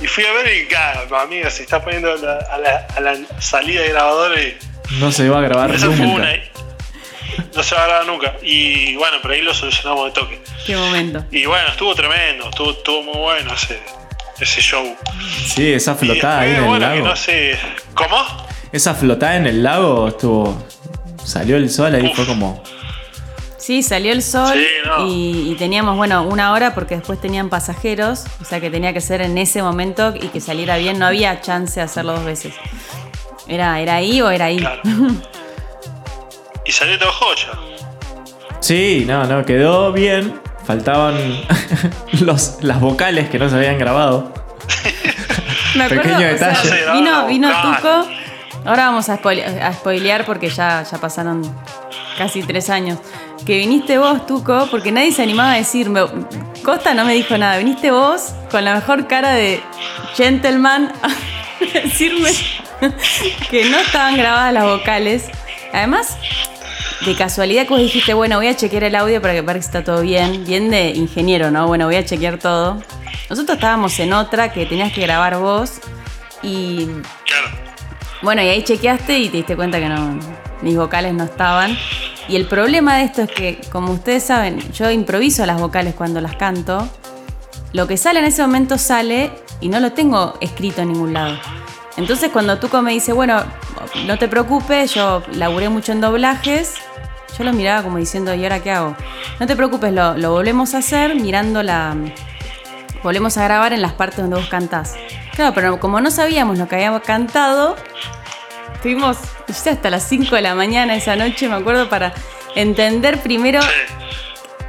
[0.00, 3.16] Y fui a ver y, claro, amigo, se está poniendo la- a, la, a la
[3.38, 4.56] salida de grabador y.
[4.92, 6.22] no se iba a grabar Esa fue nunca.
[6.22, 6.32] una.
[7.54, 8.34] No se va a grabar nunca.
[8.42, 10.42] Y bueno, pero ahí lo solucionamos de toque.
[10.66, 11.24] Qué momento.
[11.30, 13.80] Y bueno, estuvo tremendo, estuvo, estuvo muy bueno ese,
[14.40, 14.96] ese show.
[15.46, 17.06] Sí, esa flotada ahí en el que lago.
[17.08, 17.58] no sé.
[17.94, 18.16] ¿Cómo?
[18.72, 20.66] Esa flotada en el lago estuvo.
[21.24, 22.16] Salió el sol ahí, Uf.
[22.16, 22.62] fue como.
[23.58, 25.06] Sí, salió el sol Sí, no.
[25.08, 29.02] y, y teníamos, bueno, una hora porque después tenían pasajeros, o sea que tenía que
[29.02, 32.54] ser en ese momento y que saliera bien, no había chance de hacerlo dos veces.
[33.46, 34.58] Era, era ahí o era ahí.
[34.58, 34.80] Claro.
[36.68, 37.48] Y salió todo joya.
[38.60, 40.38] Sí, no, no, quedó bien.
[40.66, 41.14] Faltaban
[42.20, 44.32] los, las vocales que no se habían grabado.
[45.74, 46.92] Me acuerdo, Pequeño o sea, detalle.
[46.92, 47.48] Vino, no, vino.
[47.48, 48.06] Tuco.
[48.66, 51.40] Ahora vamos a, spoile- a spoilear porque ya, ya pasaron
[52.18, 52.98] casi tres años.
[53.46, 56.02] Que viniste vos, Tuco, porque nadie se animaba a decirme.
[56.62, 57.56] Costa no me dijo nada.
[57.56, 59.62] Viniste vos con la mejor cara de
[60.16, 61.08] gentleman a
[61.82, 62.30] decirme
[63.50, 65.30] que no estaban grabadas las vocales.
[65.72, 66.16] Además,
[67.04, 69.78] de casualidad que vos dijiste, bueno, voy a chequear el audio para que parezca que
[69.78, 70.44] está todo bien.
[70.44, 71.66] Bien de ingeniero, ¿no?
[71.66, 72.82] Bueno, voy a chequear todo.
[73.30, 75.74] Nosotros estábamos en otra que tenías que grabar vos
[76.42, 76.86] y
[77.26, 77.48] Claro.
[78.22, 80.18] bueno, y ahí chequeaste y te diste cuenta que no,
[80.62, 81.76] mis vocales no estaban.
[82.28, 86.20] Y el problema de esto es que, como ustedes saben, yo improviso las vocales cuando
[86.20, 86.88] las canto.
[87.72, 89.30] lo que sale en ese momento sale
[89.60, 91.38] y no lo tengo escrito en ningún lado.
[91.98, 93.42] Entonces cuando Tuco me dice, bueno,
[94.06, 96.76] no te preocupes, yo laburé mucho en doblajes,
[97.36, 98.96] yo lo miraba como diciendo, ¿y ahora qué hago?
[99.40, 101.96] No te preocupes, lo, lo volvemos a hacer mirando la...
[103.02, 104.94] Volvemos a grabar en las partes donde vos cantás.
[105.34, 107.76] Claro, pero como no sabíamos lo que habíamos cantado,
[108.74, 109.18] estuvimos
[109.52, 112.12] sé, hasta las 5 de la mañana esa noche, me acuerdo, para
[112.54, 113.60] entender primero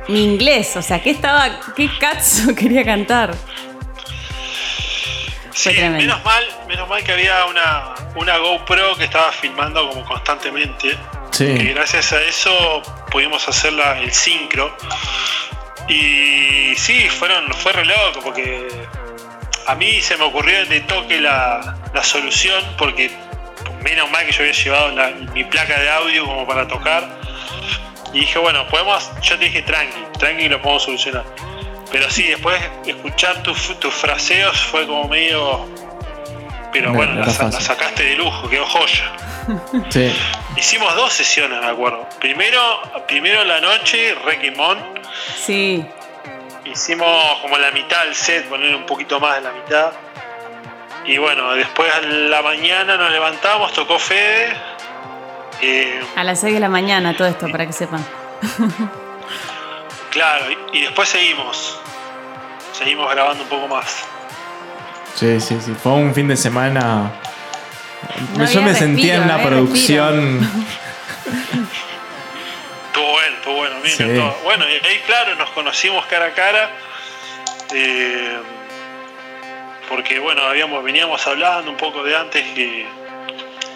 [0.08, 0.76] mi inglés.
[0.78, 3.36] O sea, qué estaba, qué cazzo quería cantar.
[5.54, 5.98] Sí, tremendo.
[5.98, 10.98] menos mal, menos mal que había una, una GoPro que estaba filmando como constantemente.
[11.32, 11.46] Sí.
[11.46, 12.82] Y gracias a eso
[13.12, 14.76] pudimos hacer la- el sincro.
[15.88, 18.68] Y sí, fueron, fue re loco porque
[19.68, 23.12] a mí se me ocurrió de toque la, la solución porque
[23.82, 27.08] menos mal que yo había llevado la- mi placa de audio como para tocar.
[28.14, 31.26] Y dije, bueno, podemos, yo te dije tranqui, tranqui lo podemos solucionar.
[31.92, 35.66] Pero sí, después de escuchar tus, tus fraseos fue como medio...
[36.72, 39.12] Pero No, bueno, no la, la sacaste de lujo, quedó joya.
[39.90, 40.16] Sí.
[40.58, 42.08] Hicimos dos sesiones, me acuerdo.
[42.20, 42.60] Primero,
[43.08, 44.78] primero la noche, Requimón.
[45.36, 45.84] Sí,
[46.66, 49.92] Hicimos como la mitad del set, poner un poquito más de la mitad.
[51.06, 54.56] Y bueno, después a la mañana nos levantamos, tocó Fede.
[55.62, 58.06] Eh, a las 6 de la mañana todo esto, para que sepan.
[60.12, 61.80] claro, y, y después seguimos.
[62.74, 64.04] Seguimos grabando un poco más.
[65.16, 65.74] Sí, sí, sí.
[65.82, 67.12] Fue un fin de semana.
[68.38, 70.40] No Yo me sentía en una había producción.
[72.88, 74.04] Estuvo bueno, estuvo bueno, a mí me Sí.
[74.04, 74.38] encantó.
[74.44, 76.70] Bueno, y ahí claro, nos conocimos cara a cara.
[77.74, 78.38] eh,
[79.90, 82.86] porque bueno, habíamos, veníamos hablando un poco de antes que,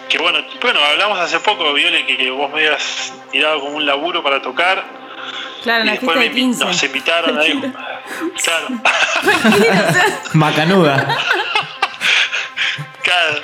[0.08, 3.84] que bueno, bueno, hablamos hace poco, Viole, que, que vos me habías tirado como un
[3.86, 4.84] laburo para tocar.
[5.64, 6.64] Claro, y la después me de invi- 15.
[6.64, 7.60] nos invitaron ahí.
[8.44, 8.68] claro,
[10.34, 11.16] Macanuda.
[13.02, 13.42] claro,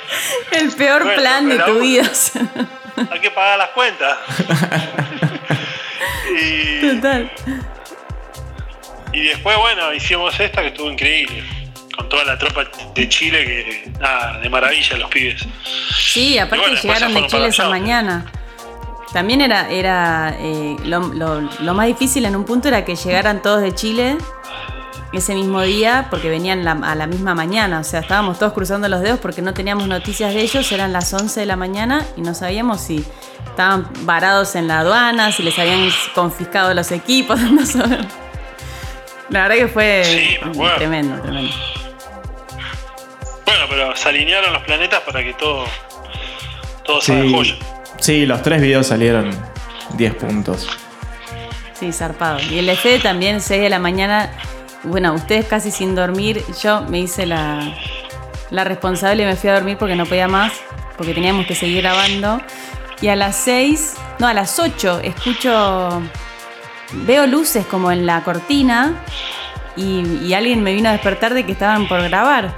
[0.51, 2.03] El peor Bueno, plan de tu vida.
[3.11, 4.17] hay que pagar las cuentas.
[6.41, 7.31] y, Total.
[9.13, 11.43] Y después, bueno, hicimos esta que estuvo increíble.
[11.95, 12.63] Con toda la tropa
[12.95, 15.45] de Chile, que nada, de maravilla los pibes.
[15.93, 18.25] Sí, aparte bueno, llegaron de Chile esa mañana.
[19.13, 23.41] También era, era eh, lo, lo- lo más difícil en un punto era que llegaran
[23.41, 24.17] todos de Chile
[25.11, 27.79] ese mismo día porque venían la- a la misma mañana.
[27.79, 30.71] O sea, estábamos todos cruzando los dedos porque no teníamos noticias de ellos.
[30.71, 33.03] Eran las 11 de la mañana y no sabíamos si
[33.47, 37.37] estaban varados en la aduana, si les habían confiscado los equipos.
[37.51, 38.05] No saber.
[39.29, 40.37] La verdad que fue Sí,
[40.77, 41.53] tremendo, tremendo.
[43.45, 45.65] Bueno, pero se alinearon los planetas para que todo,
[46.85, 47.33] todo salga Sí.
[47.33, 47.55] joya.
[48.01, 49.29] Sí, los tres videos salieron
[49.93, 50.67] 10 puntos.
[51.79, 52.39] Sí, zarpado.
[52.39, 54.31] Y el Fede también, 6 de la mañana.
[54.83, 56.43] Bueno, ustedes casi sin dormir.
[56.63, 57.75] Yo me hice la,
[58.49, 60.51] la responsable y me fui a dormir porque no podía más,
[60.97, 62.41] porque teníamos que seguir grabando.
[63.01, 66.01] Y a las 6, no, a las 8, escucho.
[67.05, 68.95] Veo luces como en la cortina
[69.75, 72.51] y alguien me vino a despertar de que estaban por grabar.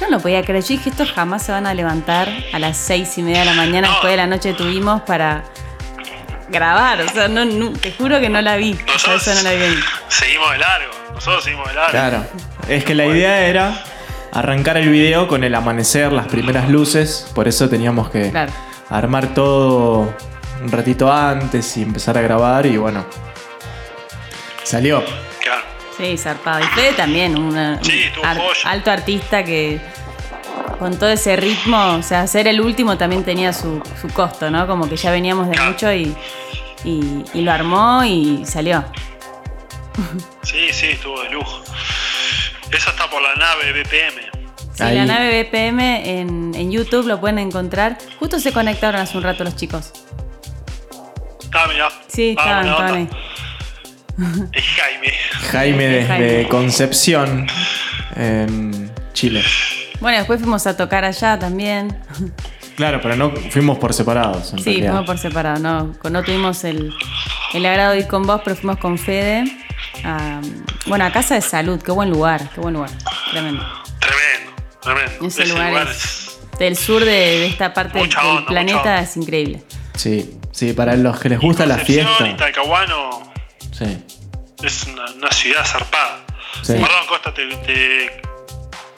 [0.00, 3.16] Yo no podía creer, yo dije, estos jamás se van a levantar a las seis
[3.18, 5.42] y media de la mañana después de la noche que tuvimos para
[6.50, 7.00] grabar.
[7.02, 8.78] O sea, no, no- te juro que no la vi.
[8.94, 9.74] O sea, eso no la vi.
[10.08, 10.92] Seguimos de largo.
[11.14, 11.90] Nosotros seguimos de largo.
[11.90, 12.26] Claro.
[12.68, 13.82] Es que la idea era
[14.32, 17.30] arrancar el video con el amanecer, las primeras luces.
[17.34, 18.52] Por eso teníamos que Claro.
[18.90, 20.14] armar todo
[20.62, 22.66] un ratito antes y empezar a grabar.
[22.66, 23.04] Y bueno,
[24.62, 25.02] salió.
[25.98, 26.60] Sí, zarpado.
[26.60, 28.70] Y Fede también, una- Sí, un ar- joya.
[28.70, 29.80] alto artista que
[30.78, 34.66] con todo ese ritmo, o sea, hacer el último también tenía su, su costo, ¿no?
[34.68, 36.14] Como que ya veníamos de mucho y,
[36.84, 38.84] y, y lo armó y salió.
[40.42, 41.62] Sí, sí, estuvo de lujo.
[42.70, 44.22] Eso está por la nave BPM.
[44.74, 44.94] Sí, Ahí.
[44.94, 45.80] la nave BPM
[46.20, 47.98] en, en YouTube lo pueden encontrar.
[48.20, 49.92] Justo se conectaron hace un rato los chicos.
[51.52, 51.88] Ah, mirá.
[52.06, 53.08] Sí, Ah, estaban, estaban ahí.
[54.52, 55.12] Es Jaime.
[55.52, 56.48] Jaime desde Jaime.
[56.48, 57.46] Concepción,
[58.16, 59.42] en Chile.
[60.00, 61.96] Bueno, después fuimos a tocar allá también.
[62.76, 64.52] Claro, pero no fuimos por separados.
[64.52, 64.90] En Sí, realidad.
[64.90, 65.58] fuimos por separado.
[65.60, 66.92] No, Con- no tuvimos el,
[67.54, 69.44] el agrado de ir con vos, pero fuimos con Fede.
[70.04, 70.40] a-
[70.86, 71.80] bueno, a Casa de Salud.
[71.82, 72.90] Qué buen lugar, qué buen lugar.
[73.32, 73.64] Tremendo.
[74.00, 75.26] Tremendo, tremendo.
[75.26, 78.46] Ese, Ese lugar, lugar es, es- del sur de, de esta parte Mucha del onda,
[78.46, 79.62] planeta es increíble.
[79.94, 82.28] Sí, sí, para los que les gusta la fiesta.
[82.28, 83.28] y Talcahuano
[83.72, 83.84] Sí,
[84.62, 86.24] es una, una ciudad zarpada.
[86.62, 86.72] Sí.
[86.72, 88.22] Perdón, Costa, te, te-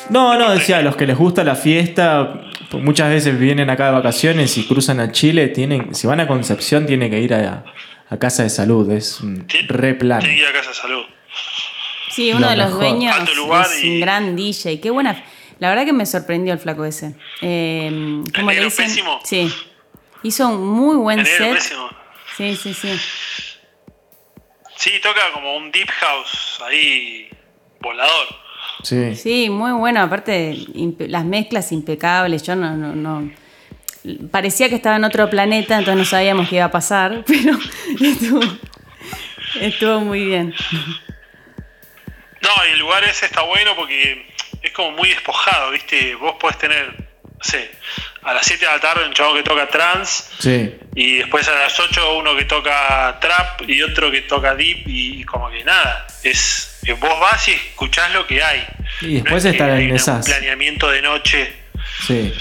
[0.08, 3.86] No, no, decía, a los que les gusta la fiesta, pues muchas veces vienen acá
[3.86, 7.64] de vacaciones y cruzan a Chile, tienen, si van a Concepción tienen que ir a,
[8.08, 10.20] a Casa de Salud, es un re plan.
[10.20, 11.04] tiene que ir a Casa de Salud.
[12.10, 12.80] Sí, uno Lo de los mejor.
[12.82, 14.80] dueños Alto lugar es y- un gran DJ.
[14.80, 15.22] Qué buena.
[15.60, 17.14] La verdad que me sorprendió el flaco ese.
[17.42, 18.86] Eh, ¿Cómo le negro dicen?
[18.86, 19.20] pésimo?
[19.24, 19.52] Sí.
[20.22, 21.54] Hizo un muy buen El negro set.
[21.54, 21.88] pésimo.
[22.36, 23.00] Sí, sí, sí.
[24.80, 27.28] Sí, toca como un deep house ahí
[27.80, 28.26] volador.
[28.82, 29.14] Sí.
[29.14, 30.00] Sí, muy bueno.
[30.00, 30.56] Aparte,
[31.00, 32.42] las mezclas impecables.
[32.44, 33.30] Yo no, no, no.
[34.30, 37.58] Parecía que estaba en otro planeta, entonces no sabíamos qué iba a pasar, pero
[38.00, 38.40] estuvo,
[39.60, 40.54] estuvo muy bien.
[42.40, 44.26] No, y el lugar ese está bueno porque
[44.62, 46.14] es como muy despojado, ¿viste?
[46.14, 47.09] Vos podés tener,
[47.40, 47.70] sé,
[48.22, 50.74] a las 7 de la tarde un chabón que toca trance Sí.
[50.94, 55.24] y después a las 8 uno que toca trap y otro que toca deep y,
[55.24, 56.06] como que nada.
[56.22, 58.66] Es que vos vas y escuchás lo que hay.
[59.00, 60.26] Y después no es están en un esas.
[60.26, 61.52] planeamiento de noche.
[62.06, 62.32] Sí.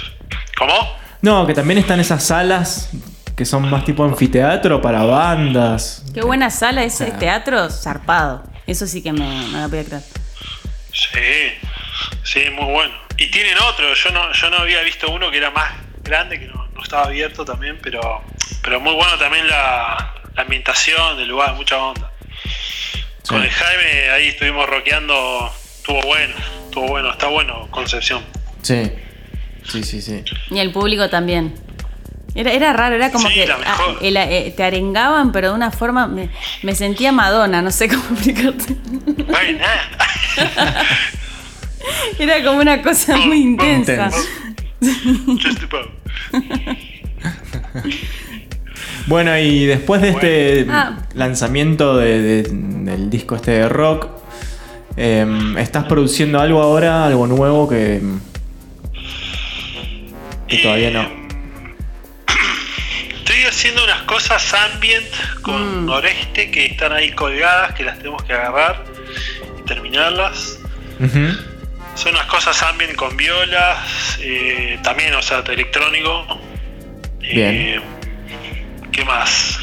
[0.58, 0.98] ¿Cómo?
[1.22, 2.90] No, que también están esas salas
[3.36, 6.04] que son más tipo anfiteatro para bandas.
[6.14, 8.44] Qué buena sala ese teatro, zarpado.
[8.68, 10.04] Eso sí que me, no la podía creer.
[10.92, 11.54] Sí,
[12.24, 12.94] sí, muy bueno.
[13.20, 15.72] Y tienen otro, yo no, yo no había visto uno que era más
[16.04, 18.24] grande, que no, no estaba abierto también, pero,
[18.64, 22.12] pero muy bueno también la, la ambientación del lugar, mucha onda.
[23.28, 26.34] Con el Jaime ahí estuvimos rockeando, estuvo bueno,
[26.66, 28.24] estuvo bueno, está bueno Concepción.
[28.64, 28.92] Sí.
[29.70, 30.24] Sí, sí, sí.
[30.50, 31.54] Y el público también.
[32.34, 33.98] Era, era raro, era como Sí, que la mejor.
[33.98, 36.08] ah, el- eh, te arengaban, pero de una forma.
[36.08, 36.30] Me,
[36.64, 38.76] me sentía Madonna, no sé cómo explicarte.
[39.26, 39.60] Bueno,
[42.20, 44.10] Era como una cosa muy intensa.
[44.82, 45.90] just about.
[49.08, 50.98] Bueno, y después de este Ah.
[51.14, 54.08] lanzamiento de- de- del disco este de rock,
[54.98, 58.02] em, ¿estás produciendo algo ahora, algo nuevo que,
[60.48, 61.20] que todavía no?
[63.18, 65.06] Estoy haciendo unas cosas ambient
[65.42, 68.84] con Noreste que están ahí colgadas, que las tenemos que agarrar
[69.60, 70.60] y terminarlas.
[71.00, 71.59] Ujú.
[72.02, 76.40] Son unas cosas ambient con violas, eh, también, o sea, electrónico.
[77.22, 77.82] Eh, Bien.
[78.92, 79.60] ¿Qué más?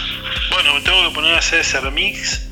[0.51, 2.49] Bueno, me tengo que poner a hacer ese remix.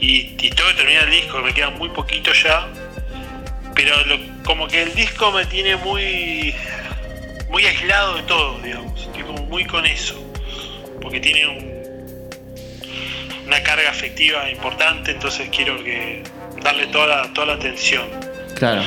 [0.00, 2.66] Y, y tengo que terminar el disco, me queda muy poquito ya.
[3.76, 6.54] Pero lo- como que el disco me tiene muy
[7.50, 9.00] muy aislado de todo, digamos.
[9.02, 10.14] Estoy como muy con eso.
[11.00, 12.28] Porque tiene un-
[13.46, 16.22] una carga afectiva importante, entonces quiero que
[16.62, 18.08] darle toda la, toda la atención.
[18.58, 18.82] Claro.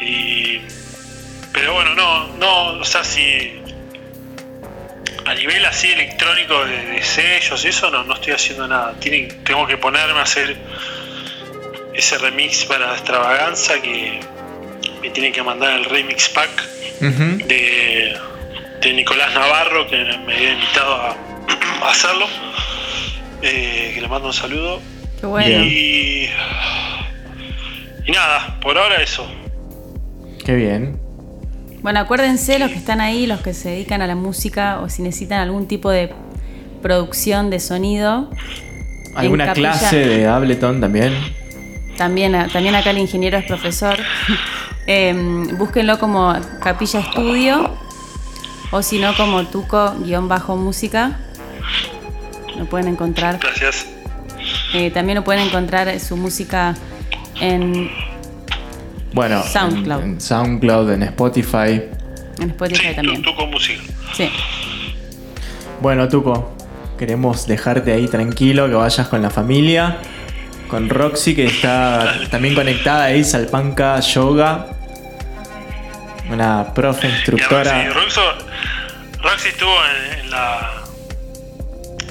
[0.00, 0.60] Y,
[1.52, 3.60] pero bueno, no, no, o sea, si
[5.24, 8.94] a nivel así electrónico de, de sellos y eso no, no estoy haciendo nada.
[9.00, 10.56] Tienen, tengo que ponerme a hacer
[11.94, 14.20] ese remix para extravaganza que
[15.00, 16.62] me tiene que mandar el remix pack
[17.00, 18.18] de,
[18.80, 21.16] de Nicolás Navarro que me había invitado a,
[21.82, 22.26] a hacerlo.
[23.42, 24.80] Eh, que le mando un saludo.
[25.20, 25.64] Qué bueno.
[25.64, 26.30] Y,
[28.06, 29.26] y nada, por ahora eso.
[30.44, 30.98] Qué bien.
[31.82, 35.02] Bueno, acuérdense los que están ahí, los que se dedican a la música o si
[35.02, 36.12] necesitan algún tipo de
[36.82, 38.30] producción de sonido.
[39.12, 41.12] en ¿Alguna Capilla- clase de Ableton también?
[41.96, 43.96] También, también acá el ingeniero es profesor.
[44.86, 47.70] Em, búsquenlo como Capilla Estudio
[48.70, 51.20] o si no como Tuco-música.
[52.58, 53.38] Lo pueden encontrar.
[53.40, 53.86] Gracias.
[54.74, 56.74] Eh, también lo pueden encontrar su música
[57.40, 57.90] en,
[59.12, 60.02] Bueno, SoundCloud.
[60.02, 61.82] En, en SoundCloud, en Spotify.
[62.40, 63.24] en Spotify Sí, también.
[63.50, 63.82] música.
[64.12, 64.30] Sí.
[65.80, 66.56] Bueno, Tuco,
[66.98, 69.98] queremos dejarte ahí tranquilo, que vayas con la familia.
[70.68, 74.66] Con Roxy, que está también conectada ahí, Salpanca Yoga.
[76.30, 77.92] Una profe instructora.
[77.92, 78.20] Roxy,
[79.22, 80.70] Roxy estuvo en, en la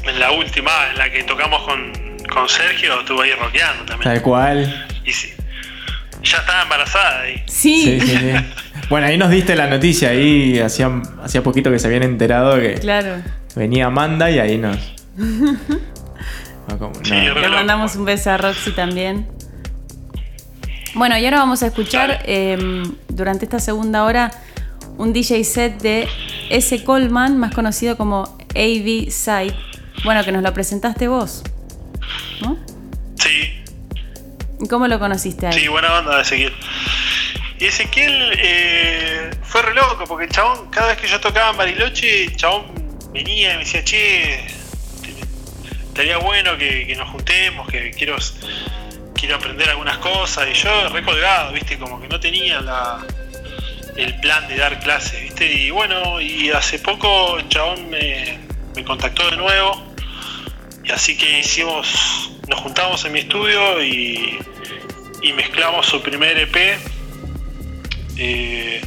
[0.05, 1.91] en la última, en la que tocamos con,
[2.31, 4.13] con Sergio, estuvo ahí rockeando también.
[4.13, 4.87] Tal cual.
[5.05, 5.29] Y sí,
[6.23, 7.43] ya estaba embarazada ahí.
[7.47, 8.31] Sí, Sí, sí, sí.
[8.89, 10.09] Bueno, ahí nos diste la noticia.
[10.09, 10.91] Ahí hacía,
[11.23, 13.15] hacía poquito que se habían enterado que claro.
[13.55, 14.77] venía Amanda y ahí nos.
[16.67, 17.03] No, como- no.
[17.05, 19.27] Sí, re Le mandamos un beso a Roxy también.
[20.95, 22.57] Bueno, y ahora vamos a escuchar eh,
[23.09, 24.31] durante esta segunda hora
[24.97, 26.07] un DJ set de
[26.49, 26.83] S.
[26.83, 29.55] Coleman, más conocido como AV Side.
[30.05, 31.43] Bueno, que nos lo presentaste vos.
[32.41, 32.57] ¿No?
[33.15, 33.62] Sí, ¿Y
[34.69, 36.53] ¿Cómo lo conociste sí, buena onda de Ezequiel.
[37.59, 42.25] Y Ezequiel eh, fue re loco, porque chabón, cada vez que yo tocaba en Bariloche,
[42.25, 42.65] el chabón
[43.11, 44.45] venía y me decía, che,
[45.87, 48.15] estaría bueno que, que nos juntemos, que quiero,
[49.13, 50.47] quiero aprender algunas cosas.
[50.51, 53.05] Y yo recolgado, viste, como que no tenía la,
[53.95, 55.51] el plan de dar clases, viste.
[55.51, 58.39] Y bueno, y hace poco el chabón me,
[58.75, 59.93] me contactó de nuevo.
[60.83, 64.37] Y así que hicimos nos juntamos en mi estudio y,
[65.23, 66.55] y mezclamos su primer EP.
[68.17, 68.81] Eh,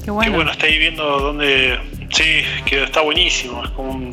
[0.00, 0.34] Qué que bueno.
[0.34, 1.78] bueno, está ahí viendo dónde.
[2.10, 3.64] Sí, que está buenísimo.
[3.64, 4.12] Es como un,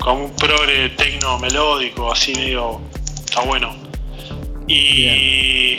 [0.00, 2.80] como un progre tecno melódico, así medio.
[3.24, 3.74] Está bueno.
[4.66, 5.78] Y,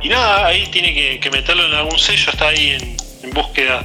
[0.00, 2.30] y nada, ahí tiene que, que meterlo en algún sello.
[2.32, 3.84] Está ahí en, en búsqueda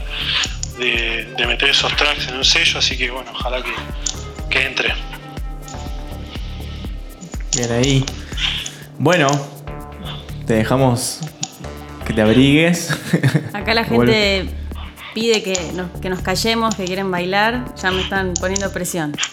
[0.77, 2.79] de, de meter esos tracks en un sello.
[2.79, 3.73] Así que bueno, ojalá que,
[4.49, 4.93] que entre.
[7.55, 8.05] Bien ahí.
[8.97, 9.27] Bueno,
[10.47, 11.19] te dejamos
[12.05, 12.89] que te abrigues.
[13.53, 14.45] Acá la gente
[15.13, 17.65] pide que nos, que nos callemos, que quieren bailar.
[17.81, 19.15] Ya me están poniendo presión.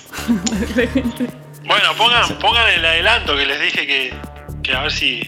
[1.62, 4.14] Bueno, pongan, pongan el adelanto que les dije que,
[4.62, 5.20] que a ver si,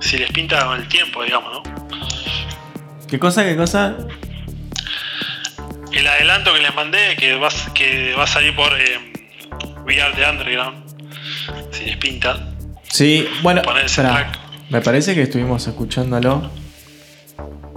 [0.00, 1.62] si les pinta con el tiempo, digamos, ¿no?
[3.06, 3.44] ¿Qué cosa?
[3.44, 3.96] ¿Qué cosa?
[5.92, 9.12] El adelanto que les mandé que va, a- que va a salir por eh,
[9.84, 10.84] VR de Underground,
[11.70, 12.48] si les pinta.
[12.88, 14.30] Sí, bueno, Poner ese espera.
[14.32, 14.38] track.
[14.70, 16.50] Me parece que estuvimos escuchándolo.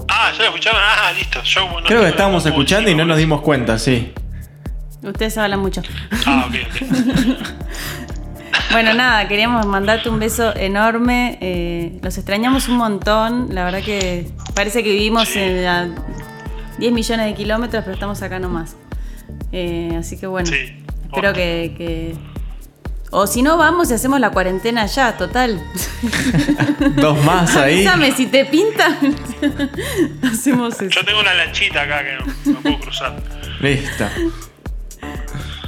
[0.08, 0.80] Ah, ¿ya lo escucharon?
[0.84, 1.42] Ah, listo.
[1.44, 4.14] Yo, bueno, Creo que estábamos escuchando y no nos dimos cuenta, sí.
[5.02, 5.82] Ustedes hablan mucho.
[6.26, 7.38] Ah, ok, ok.
[8.72, 11.38] Bueno, nada, queríamos mandarte un beso enorme.
[11.42, 13.54] eh, los extrañamos un montón.
[13.54, 15.90] La verdad que parece que vivimos en a
[16.80, 18.76] 10 millones de kilómetros, pero estamos acá nomás.
[19.52, 20.84] Eh, así que bueno, Sí.
[21.06, 22.16] espero que, que-
[23.16, 25.64] O si no, vamos y hacemos la cuarentena ya, total.
[26.96, 27.76] Dos más ahí.
[27.86, 28.98] Avísame si te pinta.
[30.24, 30.90] hacemos eso.
[30.90, 33.22] Yo tengo una lanchita acá que no, no puedo cruzar.
[33.62, 34.06] Listo.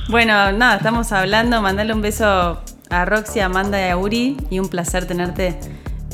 [0.09, 1.61] Bueno, nada, estamos hablando.
[1.61, 4.37] Mandale un beso a Roxy, a Amanda y a Uri.
[4.49, 5.55] Y un placer tenerte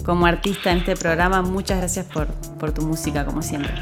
[0.03, 1.41] como artista en este programa.
[1.41, 2.27] Muchas gracias por,
[2.59, 3.73] por tu música, como siempre.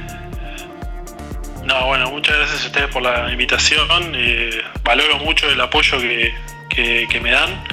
[1.66, 3.88] No, bueno, muchas gracias a ustedes por la invitación.
[4.14, 6.32] eh, valoro mucho el apoyo que,
[6.70, 7.64] que- que me dan.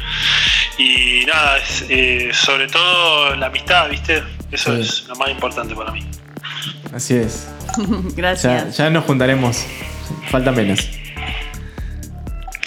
[0.79, 4.23] Y nada, es, eh, sobre todo la amistad, ¿viste?
[4.51, 4.81] Eso Sí.
[4.83, 6.07] es lo más importante para mí.
[6.95, 7.49] Así es.
[8.17, 8.77] gracias.
[8.77, 9.65] Ya, ya nos juntaremos.
[10.31, 10.81] Falta menos.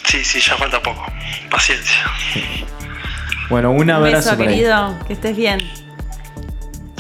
[0.06, 1.06] Sí, sí, ya falta poco.
[1.52, 1.96] Paciencia.
[3.50, 4.56] Bueno, un un abrazo beso, por ahí.
[4.56, 5.00] querido.
[5.08, 5.60] Que estés bien.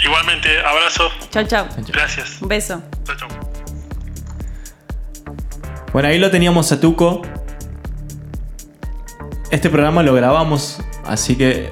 [0.03, 1.11] Igualmente, abrazo.
[1.31, 1.67] Chau, chau.
[1.87, 2.41] Gracias.
[2.41, 2.81] Un beso.
[3.05, 3.27] Chau, chau.
[5.91, 7.21] Bueno, ahí lo teníamos a Tuco.
[9.51, 11.71] Este programa lo grabamos, así que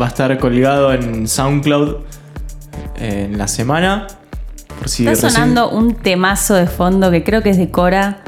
[0.00, 1.96] va a estar colgado en SoundCloud
[2.96, 4.06] eh, en la semana.
[4.78, 8.22] Por si Está sonando un temazo de fondo que creo que es de Cora.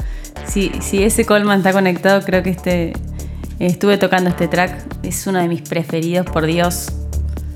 [0.45, 2.93] Si, si ese Coleman está conectado, creo que este.
[3.57, 4.85] Estuve tocando este track.
[5.01, 6.91] Es uno de mis preferidos, por Dios.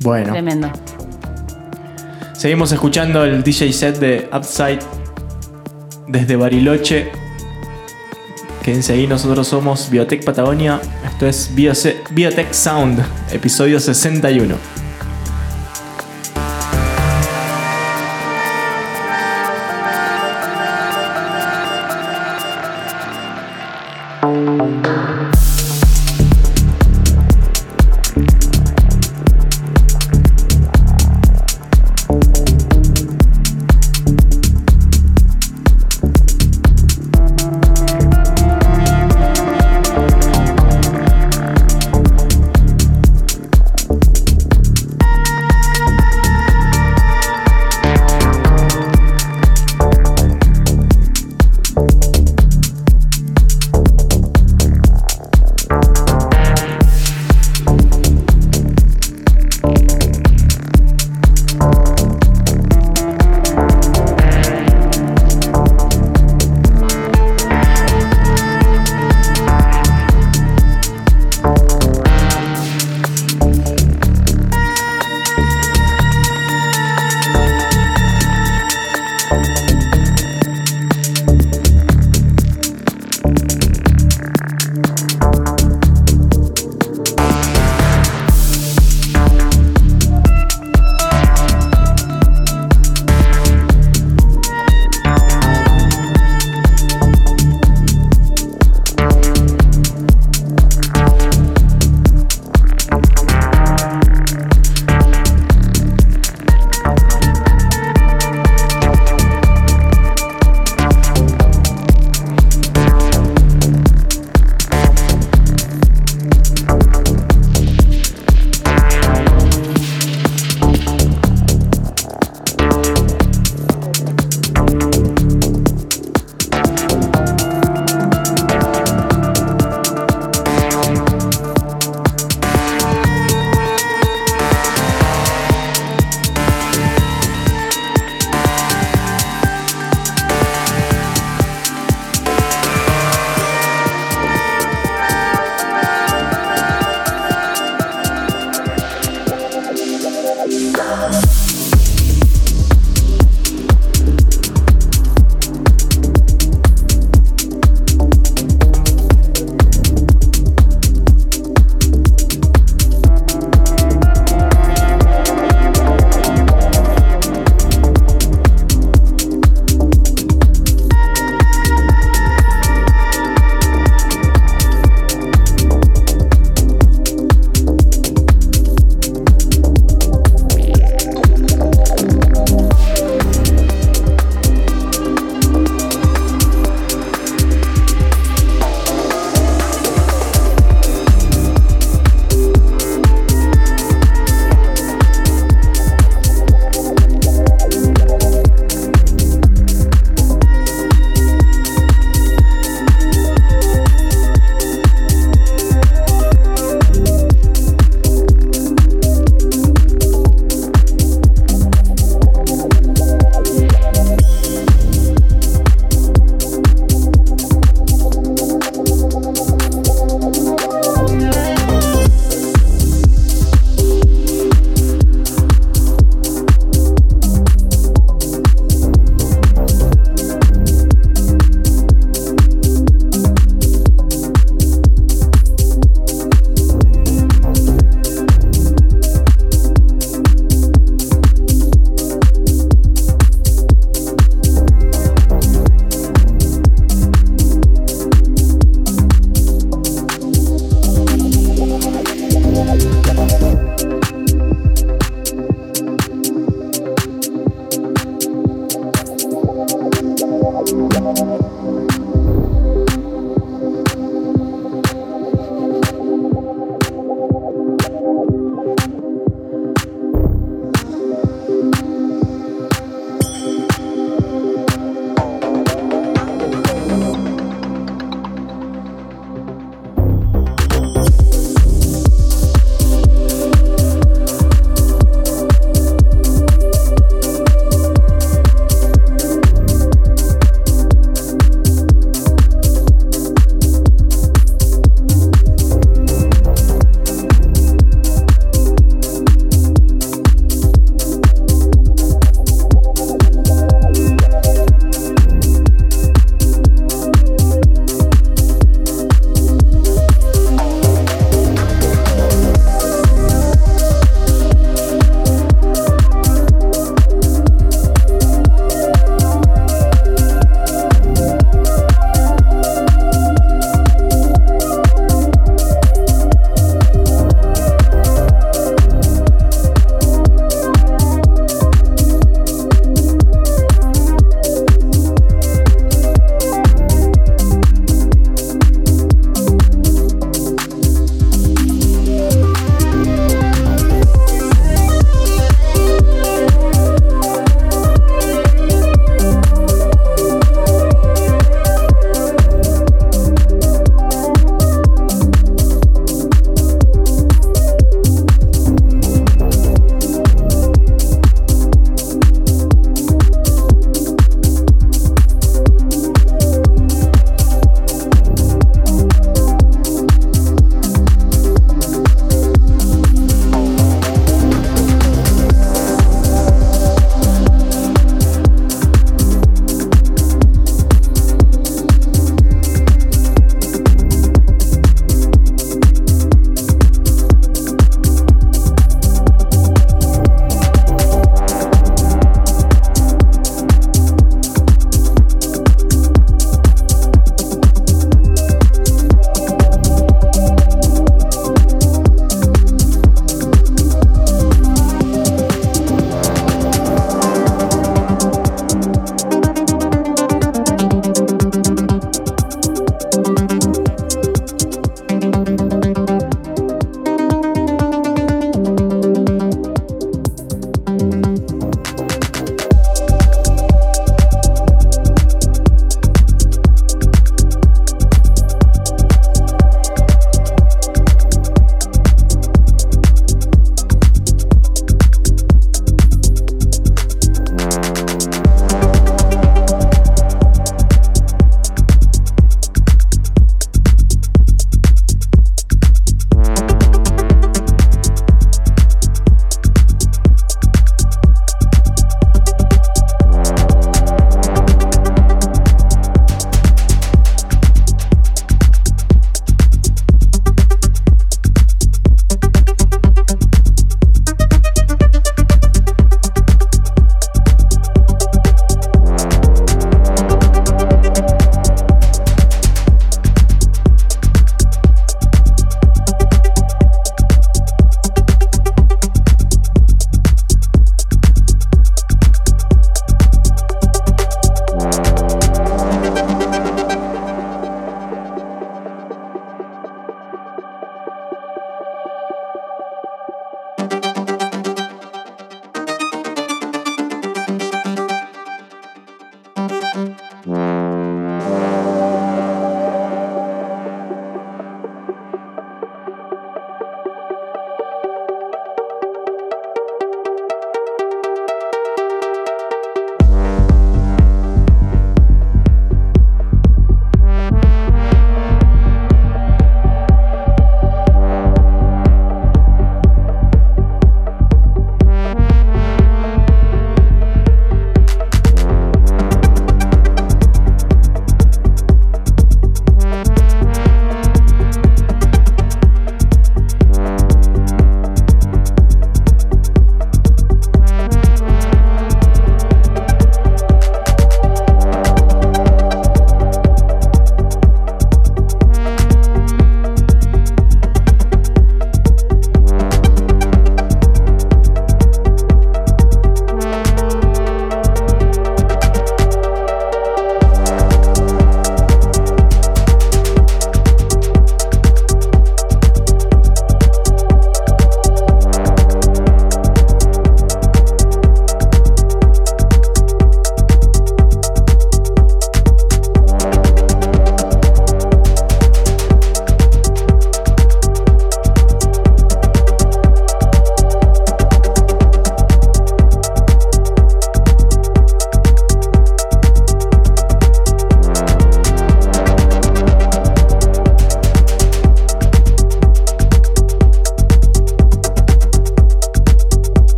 [0.00, 0.70] Bueno, Tremendo.
[2.34, 4.80] seguimos escuchando el DJ set de Upside
[6.08, 7.23] desde Bariloche.
[8.64, 10.80] Quédense ahí, nosotros somos Biotech Patagonia.
[11.04, 14.83] Esto es Biotech Sound, episodio 61.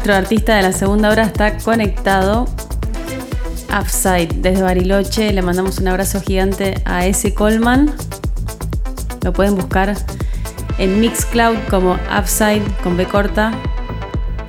[0.00, 2.46] Nuestro artista de la segunda hora está conectado.
[3.78, 5.30] Upside desde Bariloche.
[5.30, 7.34] Le mandamos un abrazo gigante a S.
[7.34, 7.92] Coleman.
[9.22, 9.94] Lo pueden buscar
[10.78, 13.52] en Mixcloud como Upside con B corta.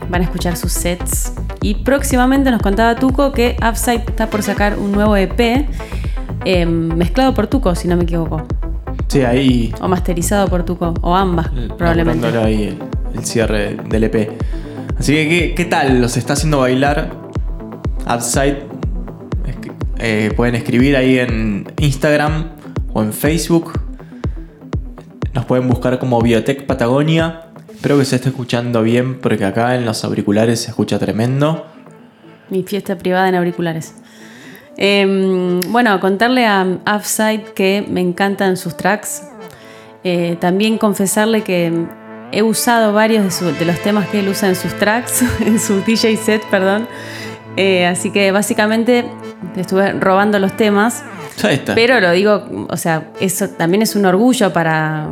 [0.09, 1.33] Van a escuchar sus sets.
[1.61, 5.67] Y próximamente nos contaba Tuco que Upside está por sacar un nuevo EP
[6.45, 8.47] eh, mezclado por Tuco, si no me equivoco.
[9.09, 9.75] Sí, ahí.
[9.81, 10.93] O masterizado por Tuco.
[11.01, 12.21] O ambas, probablemente.
[12.21, 14.31] laburándolo ahí el, el cierre del EP.
[15.01, 15.99] Así que, ¿qué, qué tal?
[15.99, 17.09] ¿Los está haciendo bailar?
[18.07, 18.59] Upside.
[19.97, 22.51] Eh, pueden escribir ahí en Instagram
[22.93, 23.79] o en Facebook.
[25.33, 27.45] Nos pueden buscar como Biotech Patagonia.
[27.73, 31.65] Espero que se esté escuchando bien porque acá en los auriculares se escucha tremendo.
[32.51, 33.95] Mi fiesta privada en auriculares.
[34.77, 39.23] Eh, bueno, contarle a Upside que me encantan sus tracks.
[40.03, 41.87] Eh, también confesarle que
[42.31, 45.59] he usado varios de, su- de los temas que él usa en sus tracks, en
[45.59, 46.87] su DJ set, perdón.
[47.57, 49.05] Eh, así que básicamente
[49.55, 51.03] estuve robando los temas.
[51.49, 51.75] Está.
[51.75, 55.07] Pero lo digo, o sea, eso también es un orgullo para.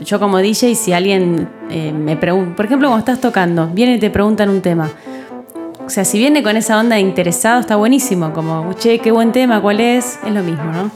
[0.00, 3.98] Yo como DJ, si alguien eh, me pregunta, por ejemplo, cuando estás tocando, viene y
[4.00, 4.90] te preguntan un tema.
[5.86, 8.32] O sea, si viene con esa onda de interesado, está buenísimo.
[8.32, 10.18] Como, che, qué buen tema, ¿cuál es?
[10.26, 10.90] Es lo mismo, ¿no?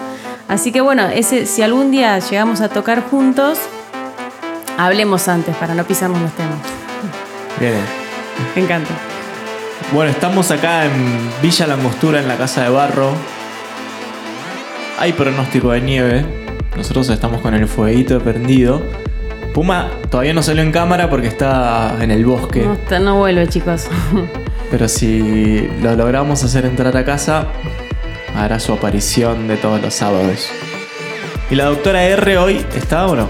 [0.49, 3.59] Así que bueno, ese, si algún día llegamos a tocar juntos,
[4.79, 6.57] hablemos antes para no pisarnos los temas.
[7.61, 7.75] Bien.
[8.55, 8.91] Me encanta.
[9.93, 10.93] Bueno, estamos acá en
[11.43, 13.11] Villa Langostura, en la Casa de Barro.
[14.99, 16.25] Hay pronóstico de nieve.
[16.77, 18.83] Nosotros estamos con el fueguito prendido.
[19.55, 22.63] Puma todavía no salió en cámara porque está en el bosque.
[22.63, 23.87] No, está- no vuelve, chicos.
[24.71, 27.47] Pero si lo logramos hacer entrar a casa,
[28.37, 30.51] hará su aparición de todos los sábados.
[31.51, 33.29] ¿Y la doctora R hoy está o no?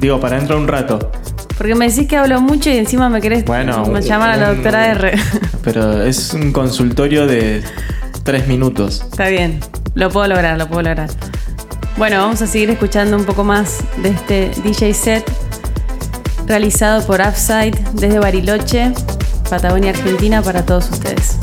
[0.00, 1.10] Digo, para dentro de un rato.
[1.58, 4.54] Porque me decís que hablo mucho y encima me querés Bueno, llamar a la un-
[4.56, 5.12] doctora R.
[5.62, 7.62] Pero es un consultorio de
[8.22, 9.02] tres minutos.
[9.10, 9.60] Está bien,
[9.94, 11.10] lo puedo lograr, lo puedo lograr.
[11.98, 15.30] Bueno, vamos a seguir escuchando un poco más de este DJ set
[16.46, 18.92] realizado por Upside desde Bariloche,
[19.50, 21.36] Patagonia, Argentina, para todos ustedes.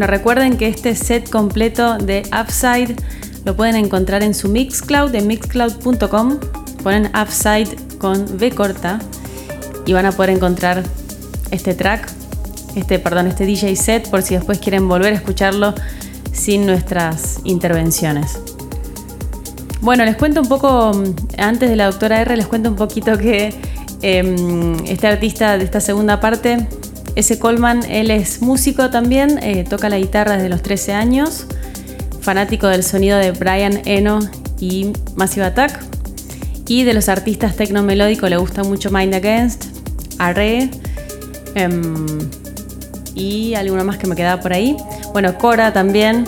[0.00, 2.96] Bueno, recuerden que este set completo de Upside
[3.44, 6.38] lo pueden encontrar en su Mixcloud, en mixcloud.com.
[6.82, 8.98] Ponen Upside con V corta
[9.84, 10.84] y van a poder encontrar
[11.50, 12.10] este track,
[12.76, 15.74] este, perdón, este DJ set por si después quieren volver a escucharlo
[16.32, 18.38] sin nuestras intervenciones.
[19.82, 20.92] Bueno, les cuento un poco,
[21.36, 23.52] antes de la doctora R, les cuento un poquito que
[24.00, 26.66] em, este artista de esta segunda parte,
[27.20, 31.46] ese Coleman, él es músico también, eh, toca la guitarra desde los 13 años,
[32.20, 34.20] fanático del sonido de Brian Eno
[34.58, 35.78] y Massive Attack,
[36.66, 39.66] y de los artistas tecno-melódicos le gusta mucho Mind Against,
[40.18, 40.70] Arre,
[41.54, 42.06] em,
[43.14, 44.76] y alguno más que me quedaba por ahí.
[45.12, 46.24] Bueno, Cora también,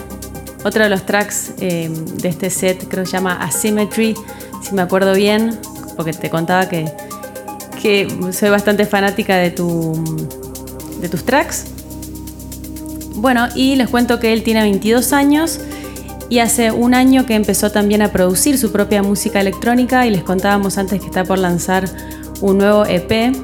[0.64, 1.90] otro de los tracks eh,
[2.20, 4.14] de este set creo que se llama Asymmetry,
[4.62, 5.58] si me acuerdo bien,
[5.96, 6.92] porque te contaba que,
[7.80, 9.94] que soy bastante fanática de, tu,
[11.02, 11.66] de tus tracks.
[13.16, 15.60] Bueno, y les cuento que él tiene 22 años
[16.30, 20.22] y hace un año que empezó también a producir su propia música electrónica y les
[20.22, 21.84] contábamos antes que está por lanzar
[22.40, 23.36] un nuevo EP,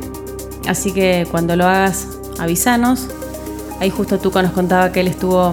[0.67, 2.07] así que cuando lo hagas
[2.39, 3.09] avisanos.
[3.81, 5.53] Ahí justo Tuco nos contaba que él estuvo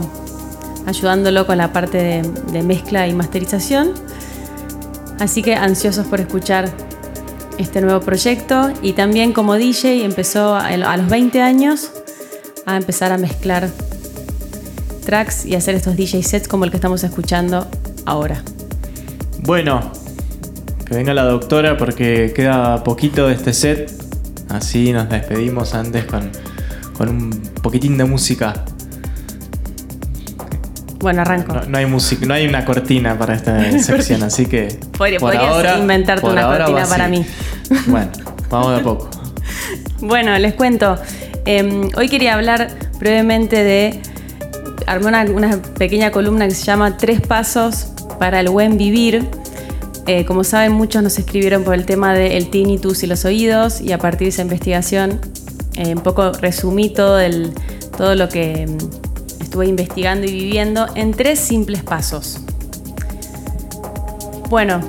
[0.85, 2.21] ayudándolo con la parte de,
[2.51, 3.91] de mezcla y masterización.
[5.19, 6.69] Así que ansiosos por escuchar
[7.57, 11.91] este nuevo proyecto y también como DJ empezó a los 20 años
[12.65, 13.69] a empezar a mezclar
[15.05, 17.67] tracks y hacer estos DJ sets como el que estamos escuchando
[18.05, 18.41] ahora.
[19.39, 19.91] Bueno,
[20.87, 23.91] que venga la doctora porque queda poquito de este set.
[24.49, 26.31] Así nos despedimos antes con,
[26.97, 27.29] con un
[27.61, 28.53] poquitín de música.
[30.99, 31.53] Bueno, arranco.
[31.53, 34.79] No, no hay música, no hay una cortina para esta sección, así que.
[34.97, 37.23] Podría- por podrías ahora- inventarte por una ahora cortina para mí.
[37.87, 38.09] Bueno,
[38.49, 39.09] vamos de a poco.
[40.01, 40.97] Bueno, les cuento.
[41.45, 42.69] Eh, hoy quería hablar
[42.99, 44.01] brevemente de.
[44.87, 47.87] Armé una, pequeña columna que se llama Tres pasos
[48.19, 49.27] para el buen vivir.
[50.07, 53.91] Eh, como saben, muchos nos escribieron por el tema del tinnitus y los oídos, y
[53.91, 55.19] a partir de esa investigación,
[55.75, 57.19] eh, un poco resumí todo,
[57.97, 62.39] todo lo que mm, estuve investigando y viviendo en tres simples pasos.
[64.49, 64.81] Bueno,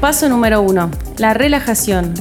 [0.00, 2.14] paso número uno, la relajación.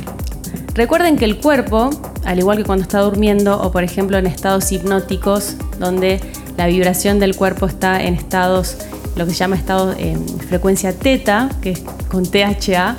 [0.73, 1.89] Recuerden que el cuerpo,
[2.26, 6.19] al igual que cuando está durmiendo o por ejemplo en estados hipnóticos, donde
[6.57, 8.77] la vibración del cuerpo está en estados,
[9.15, 12.95] lo que se llama estado en frecuencia teta, que es con THA,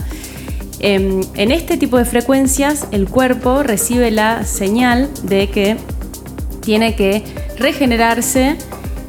[0.78, 5.77] em, en este tipo de frecuencias el cuerpo recibe la señal de que
[6.61, 7.24] tiene que
[7.59, 8.57] regenerarse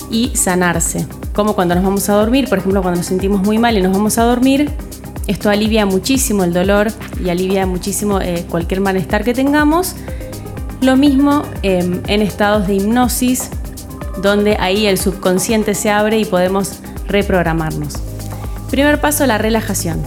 [0.10, 1.06] y sanarse.
[1.34, 3.92] Como cuando nos vamos a dormir, por ejemplo, cuando nos sentimos muy mal y nos
[3.92, 4.72] vamos a dormir,
[5.28, 6.88] esto alivia muchísimo el dolor
[7.24, 9.96] y alivia muchísimo eh, cualquier malestar que tengamos.
[10.82, 13.50] Lo mismo em, en estados de hipnosis,
[14.22, 17.96] donde ahí el subconsciente se abre y podemos reprogramarnos.
[18.72, 20.02] Primer paso, la relajación.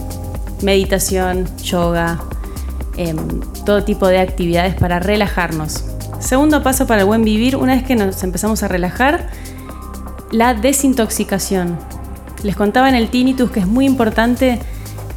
[0.63, 2.19] Meditación, yoga,
[2.97, 3.17] em,
[3.63, 5.83] todo tipo de actividades para relajarnos.
[6.19, 9.29] Segundo paso para el buen vivir, una vez que nos empezamos a relajar,
[10.31, 11.77] la desintoxicación.
[12.43, 14.59] Les contaba en el tinnitus que es muy importante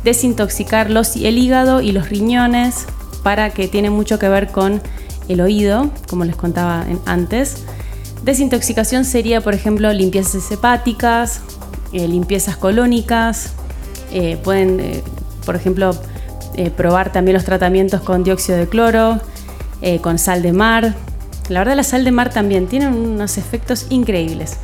[0.05, 2.87] desintoxicar los, el hígado y los riñones
[3.23, 4.83] para que tiene mucho que ver con
[5.29, 7.65] el oído, como les contaba antes.
[8.23, 11.41] Desintoxicación sería, por ejemplo, limpiezas hepáticas,
[11.93, 13.53] eh, limpiezas colónicas.
[14.13, 15.03] eh, pueden, eh,
[15.45, 15.97] por ejemplo,
[16.77, 19.21] probar también los tratamientos con dióxido de cloro,
[20.03, 20.95] con sal de mar.
[21.49, 24.57] La verdad, la sal de mar también tiene unos efectos increíbles.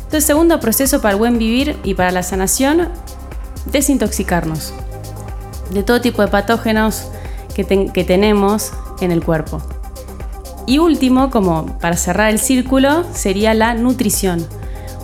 [0.00, 2.90] Entonces, segundo proceso para el buen vivir y para la sanación,
[3.66, 4.72] desintoxicarnos
[5.72, 7.08] de todo tipo de patógenos
[7.54, 9.62] que, que tenemos en el cuerpo.
[10.66, 14.46] Y último, como para cerrar el círculo, sería la nutrición.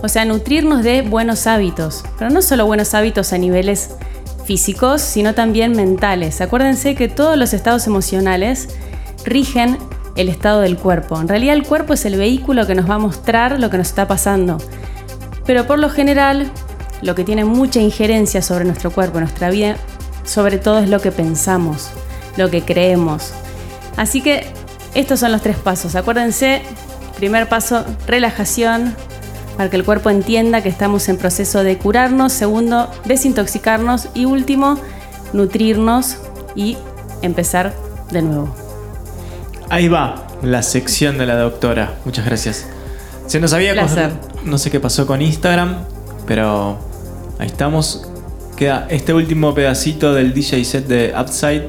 [0.02, 3.90] O sea, nutrirnos de buenos hábitos, pero no solo buenos hábitos a niveles
[4.44, 6.40] físicos, sino también mentales.
[6.40, 8.68] Acuérdense que todos los estados emocionales
[9.24, 9.78] rigen
[10.14, 11.20] el estado del cuerpo.
[11.20, 13.88] En realidad el cuerpo es el vehículo que nos va a mostrar lo que nos
[13.88, 14.58] está pasando.
[15.44, 16.50] Pero por lo general,
[17.02, 19.76] lo que tiene mucha injerencia sobre nuestro cuerpo, nuestra vida,
[20.24, 21.90] sobre todo es lo que pensamos,
[22.36, 23.32] lo que creemos.
[23.96, 24.46] Así que
[24.94, 25.94] estos son los tres pasos.
[25.94, 26.62] Acuérdense,
[27.16, 28.94] primer paso, relajación,
[29.56, 32.32] para que el cuerpo entienda que estamos en proceso de curarnos.
[32.32, 34.08] Segundo, desintoxicarnos.
[34.14, 34.78] Y último,
[35.32, 36.16] nutrirnos
[36.54, 36.76] y
[37.22, 37.74] empezar
[38.10, 38.54] de nuevo.
[39.68, 41.94] Ahí va la sección de la doctora.
[42.04, 42.66] Muchas gracias.
[43.26, 43.74] Se nos había
[44.44, 45.76] No sé qué pasó con Instagram,
[46.26, 46.78] pero
[47.38, 48.08] ahí estamos.
[48.56, 51.68] Queda este último pedacito del DJ set de Upside.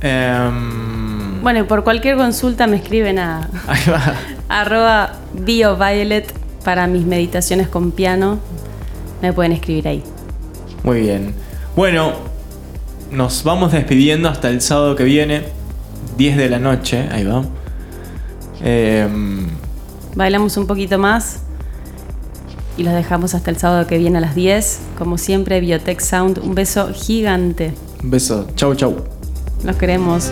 [0.00, 4.14] Em, Bueno, y por cualquier consulta me escriben a, ahí va.
[4.48, 6.32] Arroba BioViolet
[6.64, 8.38] para mis meditaciones con piano.
[9.22, 10.02] Me pueden escribir ahí.
[10.82, 11.34] Muy bien.
[11.76, 12.12] Bueno,
[13.10, 15.44] nos vamos despidiendo hasta el sábado que viene,
[16.18, 17.42] 10 de la noche, ahí va.
[18.62, 19.46] Em,
[20.14, 21.43] Bailamos un poquito más
[22.76, 24.80] y los dejamos hasta el sábado que viene a las 10.
[24.98, 26.38] Como siempre, Biotech Sound.
[26.38, 27.72] Un beso gigante.
[28.02, 28.46] un beso.
[28.56, 28.96] Chau, chau.
[29.64, 30.30] Los queremos.